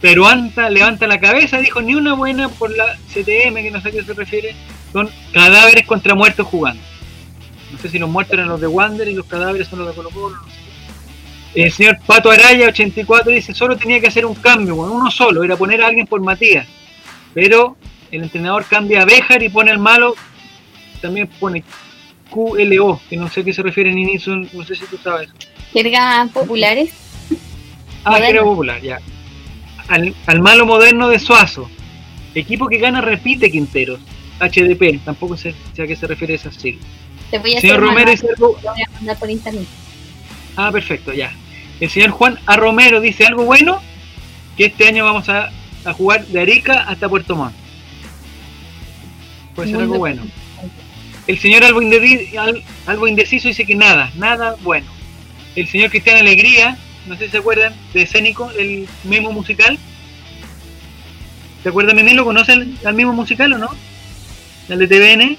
[0.00, 3.88] Pero Anta levanta la cabeza, dijo ni una buena por la CTM, que no sé
[3.88, 4.54] a qué se refiere,
[4.92, 6.82] son cadáveres contra muertos jugando.
[7.78, 9.94] No sé si los muertos eran los de Wander y los cadáveres son los de
[9.94, 10.58] Colo Colo, no sé.
[11.54, 15.44] El señor Pato Araya, 84, dice, solo tenía que hacer un cambio, bueno, uno solo,
[15.44, 16.66] era poner a alguien por Matías.
[17.32, 17.76] Pero
[18.10, 20.14] el entrenador cambia a Béjar y pone al malo,
[21.00, 21.62] también pone
[22.30, 25.30] QLO, que no sé a qué se refiere en inicio, no sé si tú sabes.
[25.72, 26.90] jergas populares.
[28.04, 28.98] Ah, era popular, ya.
[29.86, 31.70] Al, al malo moderno de Suazo.
[32.34, 34.00] Equipo que gana repite Quinteros.
[34.40, 36.82] HDP, tampoco sé, sé a qué se refiere esa sigla.
[37.30, 38.58] Te voy a Señor Romero dice algo.
[38.62, 39.66] voy a mandar por internet.
[40.56, 41.32] Ah, perfecto, ya.
[41.80, 42.56] El señor Juan A.
[42.56, 43.80] Romero dice algo bueno,
[44.56, 45.50] que este año vamos a,
[45.84, 47.54] a jugar de Arica hasta Puerto Montt.
[49.54, 50.22] Puede ser algo bueno.
[51.26, 54.86] El señor Albo, Indedi- Al- Albo Indeciso dice que nada, nada bueno.
[55.56, 59.78] El señor Cristian Alegría, no sé si se acuerdan, de Escénico, el memo musical.
[61.62, 62.14] ¿Se acuerdan, Mimi?
[62.14, 63.68] ¿Lo conocen al memo musical o no?
[64.68, 65.36] El de TVN,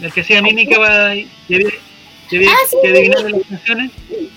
[0.00, 1.70] el que hacía mímica para y había,
[2.50, 3.32] Ah, sí, que adivinar sí.
[3.32, 3.90] las canciones.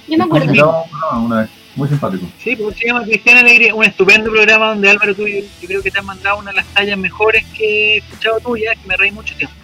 [0.08, 0.54] Yo me acuerdo.
[0.54, 1.50] No, no, una vez.
[1.76, 2.26] Muy simpático.
[2.44, 5.82] Sí, porque se llama Cristian Alegría, un estupendo programa donde Álvaro, tú, yo, yo creo
[5.82, 8.98] que te has mandado una de las tallas mejores que he escuchado tuyas, que me
[8.98, 9.56] reí mucho tiempo.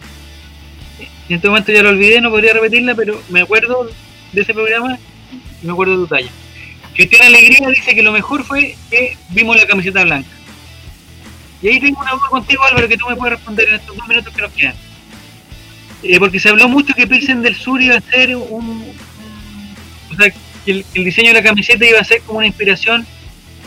[0.99, 3.89] Y en este momento ya lo olvidé, no podría repetirla, pero me acuerdo
[4.31, 4.97] de ese programa
[5.61, 6.29] y me acuerdo de tu talla.
[6.93, 10.29] Cristian Alegría dice que lo mejor fue que vimos la camiseta blanca.
[11.61, 14.07] Y ahí tengo una duda contigo, Álvaro, que tú me puedes responder en estos dos
[14.07, 14.75] minutos que nos quedan.
[16.07, 18.93] Eh, porque se habló mucho que Pilsen del Sur iba a ser un,
[20.11, 20.31] o sea,
[20.63, 23.07] que el, diseño de la camiseta iba a ser como una inspiración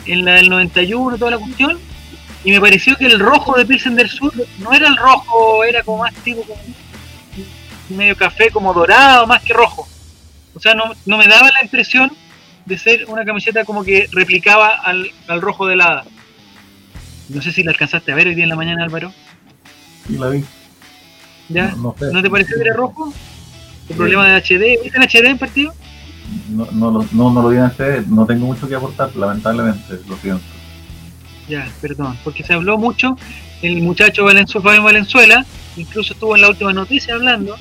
[0.07, 1.81] en la del 91, toda la cuestión,
[2.45, 5.83] y me pareció que el rojo de Pilsen del Sur no era el rojo, era
[5.83, 6.63] como más tipo como
[7.89, 9.89] medio café, como dorado, más que rojo.
[10.55, 12.13] O sea, no, no me daba la impresión
[12.67, 16.05] de ser una camiseta como que replicaba al, al rojo de la
[17.29, 19.13] No sé si la alcanzaste a ver hoy día en la mañana, Álvaro.
[20.09, 20.45] Y la vi.
[21.49, 21.69] ¿Ya?
[21.69, 22.13] No, no sé.
[22.13, 23.13] ¿No te pareció que era rojo?
[23.89, 24.83] ¿El problema de HD?
[24.83, 25.73] ¿Viste en HD en partido?
[26.51, 28.03] No, no, lo- no, no lo vi en este.
[28.07, 29.99] No tengo mucho que aportar, lamentablemente.
[30.09, 30.43] Lo siento.
[31.49, 33.17] Ya, perdón, porque se habló mucho,
[33.63, 35.47] el muchacho Valenzuela, Fabián Valenzuela,
[35.79, 37.57] incluso estuvo en la última noticia hablando,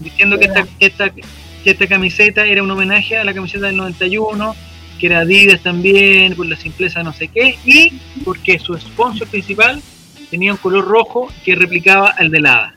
[0.00, 1.22] diciendo que esta, que esta, que
[1.70, 4.56] esta camiseta era un homenaje a la camiseta del 91,
[4.98, 7.92] que era Adidas también, por la simpleza no sé qué, y
[8.24, 9.80] porque su sponsor principal
[10.28, 12.74] tenía un color rojo que replicaba al de la Hada.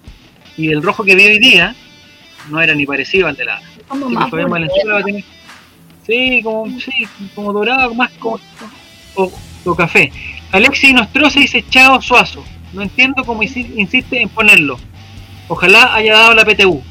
[0.57, 1.75] Y el rojo que vi hoy día
[2.49, 3.61] no era ni parecido al de la.
[3.87, 4.71] Como Sí, más Fabián bonito.
[4.73, 5.23] Valenzuela va a tener-
[6.05, 6.91] Sí, como, sí,
[7.33, 8.39] como dorado, más como.
[9.15, 9.31] O,
[9.65, 10.11] o café.
[10.51, 12.43] Alexis Nostroza dice Chao Suazo.
[12.73, 14.77] No entiendo cómo insi- insiste en ponerlo.
[15.47, 16.81] Ojalá haya dado la PTU.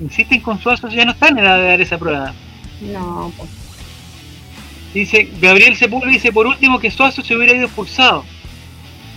[0.00, 2.32] Insisten con Suazo, ya no está en edad de dar esa prueba.
[2.80, 3.50] No, pues.
[4.94, 8.24] Dice Gabriel Sepúlveda dice por último que Suazo se hubiera ido expulsado.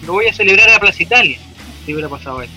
[0.05, 1.37] Lo voy a celebrar a Plaza Italia.
[1.85, 2.51] Si hubiera pasado eso.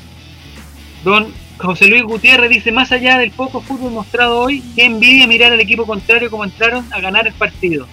[1.05, 5.52] Don José Luis Gutiérrez dice, más allá del poco fútbol mostrado hoy, qué envidia mirar
[5.52, 7.86] al equipo contrario como entraron a ganar el partido.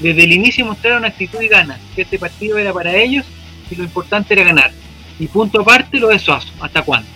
[0.00, 3.24] Desde el inicio mostraron actitud y ganas, que este partido era para ellos
[3.70, 4.70] y lo importante era ganar.
[5.18, 7.08] Y punto aparte lo de Suazo, ¿hasta cuándo?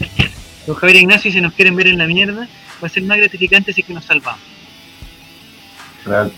[0.66, 2.48] Don Javier Ignacio, si nos quieren ver en la mierda,
[2.82, 4.40] va a ser más gratificante si es que nos salvamos.
[6.04, 6.32] Real.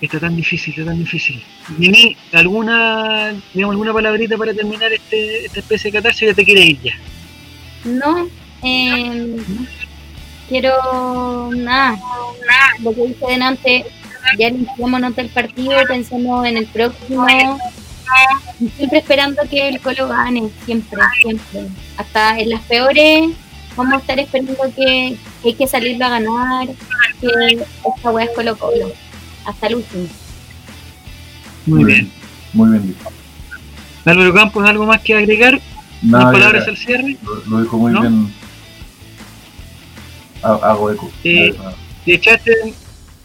[0.00, 1.42] Está tan difícil, está tan difícil.
[1.78, 6.44] Nini, ¿alguna, digamos, alguna palabrita para terminar este, esta especie de catarsis o ya te
[6.44, 6.94] quiere ir ya?
[7.84, 8.28] No,
[8.62, 9.36] eh,
[10.48, 11.98] quiero nada,
[12.82, 13.84] lo que dije delante,
[14.38, 17.26] ya iniciamos nota el partido, pensamos en el próximo,
[18.76, 21.68] siempre esperando que el Colo gane, siempre, siempre.
[21.96, 23.30] Hasta en las peores
[23.76, 26.68] vamos a estar esperando que, hay que salirlo a ganar,
[27.20, 27.64] que
[27.96, 28.92] esta weá es Colo Colo,
[29.44, 30.06] hasta el último.
[31.66, 32.10] Muy bien.
[32.54, 32.96] Muy bien.
[34.04, 35.60] Álvaro Campos, ¿algo más que agregar?
[36.04, 37.16] Nada, ¿Unas ya- palabras al cierre?
[37.24, 38.00] lo, lo dijo muy ¿No?
[38.02, 38.32] bien.
[40.42, 41.10] Ha- Hago eco.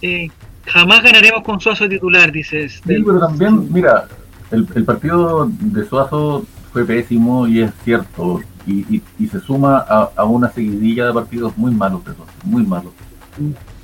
[0.02, 0.30] Eh,
[0.66, 2.74] jamás ganaremos con Suazo titular, dices.
[2.76, 4.08] Sí, pero también, mira,
[4.52, 8.42] el, el partido de Suazo fue pésimo y es cierto.
[8.66, 12.32] Y, y- y se suma a, a una seguidilla de partidos muy malos de Suazo,
[12.44, 12.94] muy malos.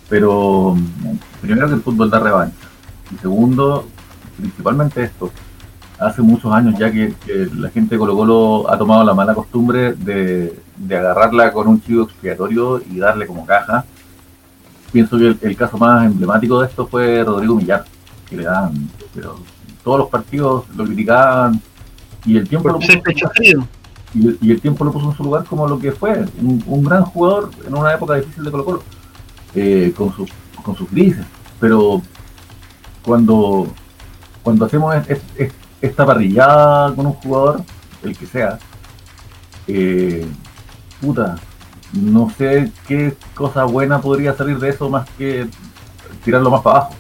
[0.08, 0.76] Pero
[1.42, 2.56] primero que el fútbol da revancha.
[3.14, 3.88] Y segundo,
[4.38, 5.32] principalmente esto.
[6.00, 7.14] Hace muchos años ya que,
[7.56, 12.04] la gente de Colo Colo ha tomado la mala costumbre de, agarrarla con un chivo
[12.04, 13.86] expiatorio y darle como caja.
[14.92, 17.86] Pienso que el, caso más emblemático de esto fue Rodrigo Millar,
[18.30, 19.40] que le dan, pero
[19.84, 21.62] todos los partidos lo criticaban
[22.26, 22.92] y el tiempo lo puso
[24.42, 27.52] y, el tiempo lo puso en su lugar como lo que fue, un, gran jugador
[27.68, 28.84] en una época difícil de Colo Colo,
[29.54, 30.30] eh, con, sus,
[30.64, 31.26] con sus crisis.
[31.60, 32.02] Pero
[33.04, 33.68] cuando,
[34.44, 34.96] cuando hacemos
[35.86, 37.62] esta parrillada con un jugador,
[38.04, 38.60] el que sea,
[39.68, 40.26] eh,
[41.02, 41.36] puta,
[41.94, 45.48] no sé qué cosa buena podría salir de eso más que
[46.24, 46.96] tirarlo más para abajo.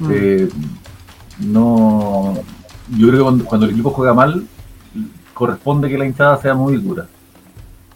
[0.00, 0.10] Mm.
[0.12, 0.48] Eh,
[1.40, 2.34] no,
[2.96, 4.46] yo creo que cuando, el equipo juega mal,
[5.32, 7.06] corresponde que la hinchada sea muy dura.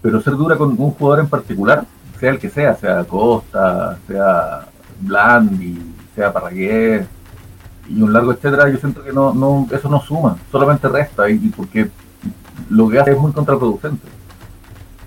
[0.01, 1.85] Pero ser dura con un jugador en particular,
[2.19, 4.67] sea el que sea, sea Costa, sea
[5.01, 5.79] Blandi,
[6.15, 7.07] sea Parragués
[7.89, 11.39] y un largo etcétera, yo siento que no, no, eso no suma, solamente resta, y,
[11.49, 11.91] porque
[12.71, 14.07] lo que hace es muy contraproducente.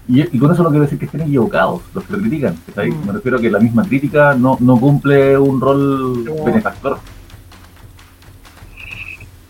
[0.07, 2.55] Y, con eso no quiero decir que estén equivocados los que lo critican.
[2.75, 3.07] Mm.
[3.07, 6.99] Me refiero a que la misma crítica no, no cumple un rol benefactor.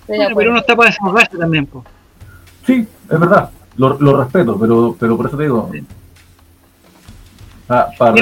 [0.07, 1.85] pero uno está para desahogarse también, pues.
[2.65, 5.71] Sí, es verdad, lo, lo respeto, pero, pero por eso te digo.
[7.67, 8.13] para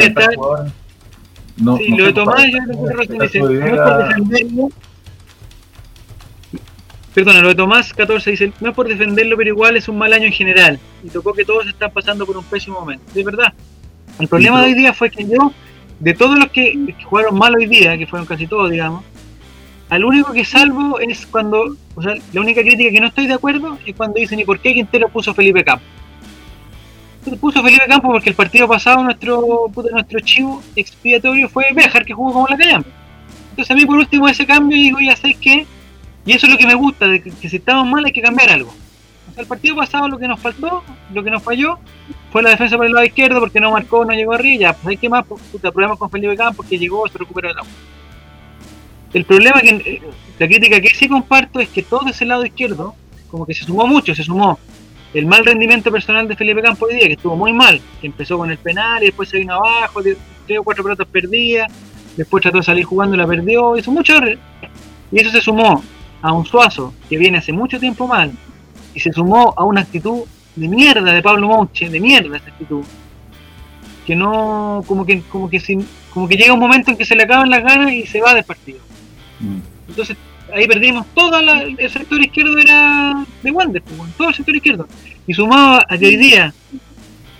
[1.61, 2.59] no, sí, lo de Tomás, yo
[2.93, 4.69] lo que dice, no es por defenderlo.
[7.19, 10.13] Perdona, lo de Tomás 14 dice, no es por defenderlo, pero igual es un mal
[10.13, 10.79] año en general.
[11.03, 13.03] Y tocó que todos están pasando por un pésimo momento.
[13.13, 13.53] De verdad.
[14.19, 15.51] El problema de hoy día fue que yo,
[15.99, 19.03] de todos los que jugaron mal hoy día, que fueron casi todos, digamos,
[19.89, 23.33] al único que salvo es cuando, o sea, la única crítica que no estoy de
[23.33, 25.87] acuerdo es cuando dicen, ¿y por qué Quintero puso Felipe Campos?
[27.41, 32.31] Puso Felipe Campos porque el partido pasado nuestro nuestro chivo expiatorio fue Bejar, que jugó
[32.31, 32.87] como la callamos.
[33.49, 35.67] Entonces a mí por último ese cambio digo, ya sabéis qué,
[36.25, 38.49] y eso es lo que me gusta, de que, si estamos mal hay que cambiar
[38.49, 38.69] algo.
[38.69, 41.79] O sea, el partido pasado lo que nos faltó, lo que nos falló,
[42.31, 44.87] fue la defensa por el lado izquierdo porque no marcó, no llegó arriba, ya, pues
[44.87, 47.71] hay que más, pues, puta, problemas con Felipe Campos que llegó, se recuperó el agua.
[49.13, 50.01] El problema que eh,
[50.37, 52.93] la crítica que sí comparto es que todo ese lado izquierdo,
[53.31, 54.59] como que se sumó mucho, se sumó
[55.13, 58.37] el mal rendimiento personal de Felipe Campos hoy día, que estuvo muy mal, que empezó
[58.37, 61.71] con el penal y después se vino abajo, tres o cuatro pelotas perdidas,
[62.15, 64.13] después trató de salir jugando y la perdió, hizo mucho
[65.11, 65.83] y eso se sumó
[66.21, 68.31] a un Suazo que viene hace mucho tiempo mal
[68.93, 70.23] y se sumó a una actitud
[70.55, 72.83] de mierda de Pablo Mouche, de mierda esa actitud,
[74.05, 77.15] que no, como que, como que sin, como que llega un momento en que se
[77.15, 78.79] le acaban las ganas y se va del partido.
[79.87, 80.17] Entonces
[80.53, 84.87] ahí perdimos todo el sector izquierdo era de Wander, pues, todo el sector izquierdo.
[85.27, 86.53] Y sumado a que hoy día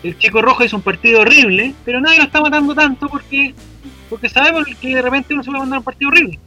[0.03, 3.53] el Chico Rojo hizo un partido horrible, pero nadie lo está matando tanto porque
[4.09, 6.39] porque sabemos que de repente uno se va a mandar un partido horrible.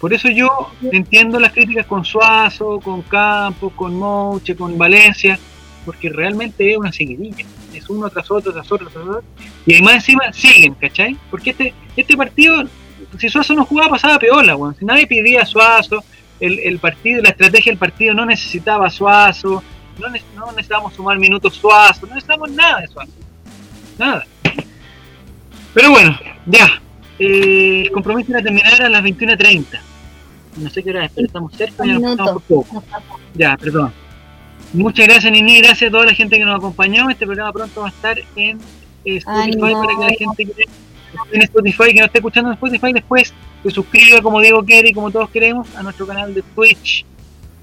[0.00, 5.38] Por eso yo entiendo las críticas con Suazo, con Campos, con Moche, con Valencia,
[5.84, 7.44] porque realmente es una seguidilla.
[7.72, 9.24] Es uno tras otro, tras otro, tras otro.
[9.64, 11.16] Y además encima siguen, ¿cachai?
[11.30, 12.66] Porque este, este partido
[13.18, 16.02] si Suazo no jugaba pasaba peola, Si nadie pedía Suazo,
[16.40, 19.62] el, partido, la estrategia del partido no necesitaba Suazo,
[19.98, 23.12] no, necesitábamos sumar minutos Suazo, no necesitamos nada de Suazo.
[23.98, 24.26] Nada.
[25.74, 26.82] Pero bueno, ya.
[27.18, 29.64] Eh, el compromiso era terminar a las 21.30.
[30.58, 32.84] No sé qué hora es, pero estamos cerca ya nos por poco.
[33.34, 33.92] Ya, perdón.
[34.72, 35.58] Muchas gracias, Nini.
[35.58, 37.08] Gracias a toda la gente que nos acompañó.
[37.10, 38.58] Este programa pronto va a estar en
[39.04, 40.64] eh, Spotify para que la gente que
[41.32, 44.92] en Spotify, que no esté escuchando en Spotify, después se suscriba, como Diego quiere y
[44.92, 47.04] como todos queremos, a nuestro canal de Twitch.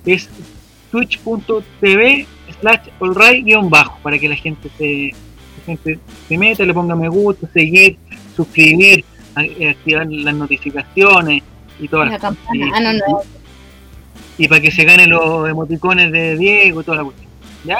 [0.05, 0.29] Es
[0.91, 2.27] twitch.tv
[2.59, 2.89] slash
[3.69, 5.11] bajo para que la gente se,
[5.57, 7.97] la gente se meta, le ponga me gusta, seguir,
[8.35, 9.03] suscribir,
[9.35, 11.43] activar las notificaciones
[11.79, 12.37] y todas las cosas.
[12.47, 12.93] Ah,
[14.37, 17.29] y, para que se ganen los emoticones de Diego y toda la cuestión.
[17.63, 17.77] ¿Ya?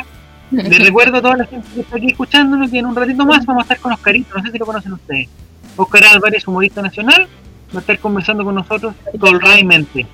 [0.51, 3.45] Les recuerdo a toda la gente que está aquí escuchándonos que en un ratito más
[3.45, 5.30] vamos a estar con Oscarito, no sé si lo conocen ustedes.
[5.76, 7.28] Oscar Álvarez, humorista nacional,
[7.74, 10.06] va a estar conversando con nosotros con Ray Mente.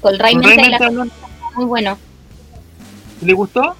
[0.00, 0.90] Con Ray Mente,
[1.54, 1.96] muy bueno.
[3.20, 3.76] ¿Le gustó?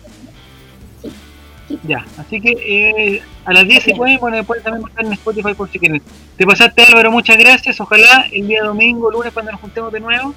[1.72, 1.88] Sí.
[1.88, 5.54] Ya, así que eh, a las 10 si pueden, bueno, después también estar en Spotify
[5.54, 6.02] por si quieren.
[6.36, 7.80] Te pasaste Álvaro, muchas gracias.
[7.80, 10.34] Ojalá el día domingo, lunes, cuando nos juntemos de nuevo,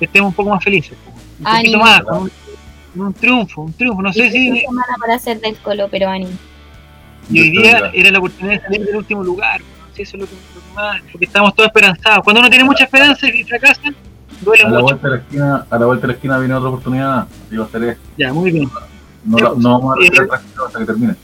[0.00, 0.96] estemos un poco más felices.
[1.38, 2.30] Un poquito más, con
[2.96, 4.02] un, triunfo, un triunfo.
[4.02, 4.60] No sé si.
[4.60, 6.32] semana para hacer del colo, pero ánimo.
[7.30, 9.60] Y hoy día era la oportunidad de salir del último lugar
[10.02, 10.34] eso es lo que,
[10.74, 12.24] más, porque estamos todos esperanzados.
[12.24, 13.82] Cuando uno tiene mucha esperanza y fracasa,
[14.40, 14.76] duele a mucho.
[14.76, 17.56] La vuelta de la esquina, a la vuelta de la esquina viene otra oportunidad, así
[17.56, 18.70] va a ser Ya, muy bien.
[19.24, 20.28] No, no, no vamos a eh,
[20.66, 21.14] hasta que termine.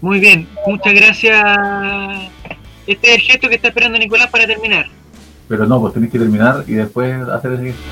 [0.00, 1.42] Muy bien, muchas gracias
[2.86, 4.86] Este es el gesto que está esperando Nicolás para terminar.
[5.48, 7.82] Pero no, pues tenés que terminar y después hacer ese gesto.